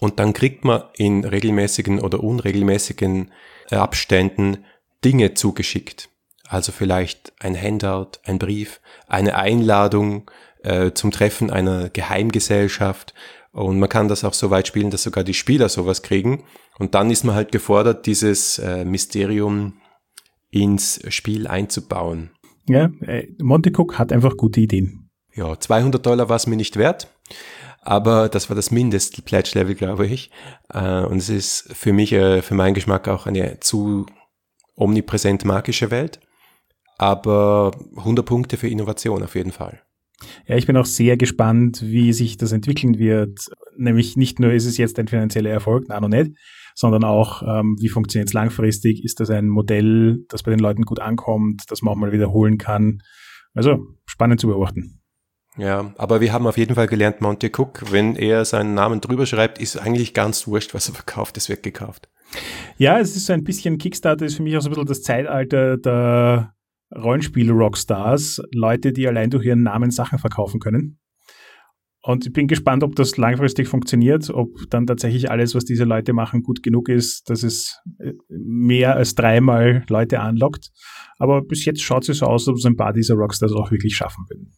[0.00, 3.32] und dann kriegt man in regelmäßigen oder unregelmäßigen
[3.70, 4.64] äh, Abständen
[5.04, 6.10] Dinge zugeschickt.
[6.48, 10.30] Also vielleicht ein Handout, ein Brief, eine Einladung
[10.62, 13.14] äh, zum Treffen einer Geheimgesellschaft.
[13.52, 16.44] Und man kann das auch so weit spielen, dass sogar die Spieler sowas kriegen.
[16.78, 19.80] Und dann ist man halt gefordert, dieses äh, Mysterium
[20.50, 22.30] ins Spiel einzubauen.
[22.68, 25.08] Ja, äh, Monte Cook hat einfach gute Ideen.
[25.34, 27.08] Ja, 200 Dollar war es mir nicht wert
[27.86, 30.30] aber das war das Mindest-Pledge-Level, glaube ich.
[30.72, 34.06] Äh, und es ist für mich, äh, für meinen Geschmack auch eine zu
[34.74, 36.20] omnipräsent magische Welt.
[36.98, 39.82] Aber 100 Punkte für Innovation auf jeden Fall.
[40.46, 43.38] Ja, ich bin auch sehr gespannt, wie sich das entwickeln wird.
[43.76, 46.32] Nämlich nicht nur ist es jetzt ein finanzieller Erfolg, na noch nicht,
[46.74, 49.04] sondern auch, ähm, wie funktioniert es langfristig?
[49.04, 52.56] Ist das ein Modell, das bei den Leuten gut ankommt, das man auch mal wiederholen
[52.56, 53.02] kann?
[53.54, 54.95] Also spannend zu beobachten.
[55.56, 59.24] Ja, aber wir haben auf jeden Fall gelernt, Monty Cook, wenn er seinen Namen drüber
[59.24, 62.08] schreibt, ist eigentlich ganz wurscht, was er verkauft, es wird gekauft.
[62.76, 65.02] Ja, es ist so ein bisschen Kickstarter, ist für mich auch so ein bisschen das
[65.02, 66.52] Zeitalter der
[66.94, 70.98] Rollenspiel-Rockstars, Leute, die allein durch ihren Namen Sachen verkaufen können.
[72.02, 76.12] Und ich bin gespannt, ob das langfristig funktioniert, ob dann tatsächlich alles, was diese Leute
[76.12, 80.70] machen, gut genug ist, dass es äh, mehr als dreimal Leute anlockt.
[81.18, 83.96] Aber bis jetzt schaut es so aus, ob es ein paar dieser Rockstars auch wirklich
[83.96, 84.52] schaffen würden.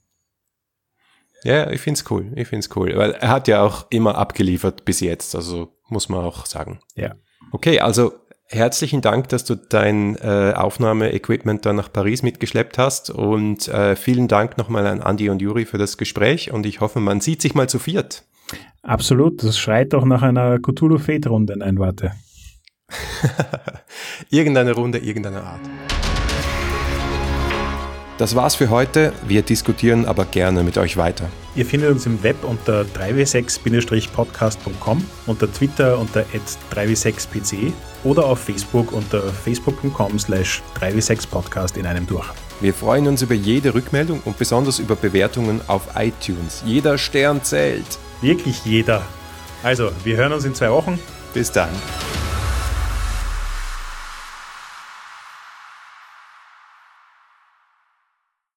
[1.45, 2.33] Ja, ich find's cool.
[2.35, 2.97] Ich find's cool.
[2.97, 5.35] Weil er hat ja auch immer abgeliefert bis jetzt.
[5.35, 6.81] Also muss man auch sagen.
[6.95, 7.15] Ja.
[7.53, 8.13] Okay, also
[8.47, 13.11] herzlichen Dank, dass du dein äh, Aufnahmeequipment dann nach Paris mitgeschleppt hast.
[13.11, 16.53] Und äh, vielen Dank nochmal an Andi und Juri für das Gespräch.
[16.53, 18.25] Und ich hoffe, man sieht sich mal zu viert.
[18.83, 19.43] Absolut.
[19.43, 21.57] Das schreit doch nach einer Cthulhu-Fate-Runde.
[21.59, 22.13] Nein, warte.
[24.31, 25.61] irgendeine Runde, irgendeine Art.
[28.19, 29.13] Das war's für heute.
[29.29, 31.31] Wir diskutieren aber gerne mit euch weiter.
[31.55, 36.25] Ihr findet uns im Web unter 3w6-podcast.com, unter Twitter unter
[36.75, 42.27] 3w6pc oder auf Facebook unter facebook.com slash 3w6podcast in einem durch.
[42.61, 46.65] Wir freuen uns über jede Rückmeldung und besonders über Bewertungen auf iTunes.
[46.67, 48.01] Jeder Stern zählt.
[48.21, 49.03] Wirklich jeder.
[49.63, 50.99] Also, wir hören uns in zwei Wochen.
[51.35, 51.71] Bis dann.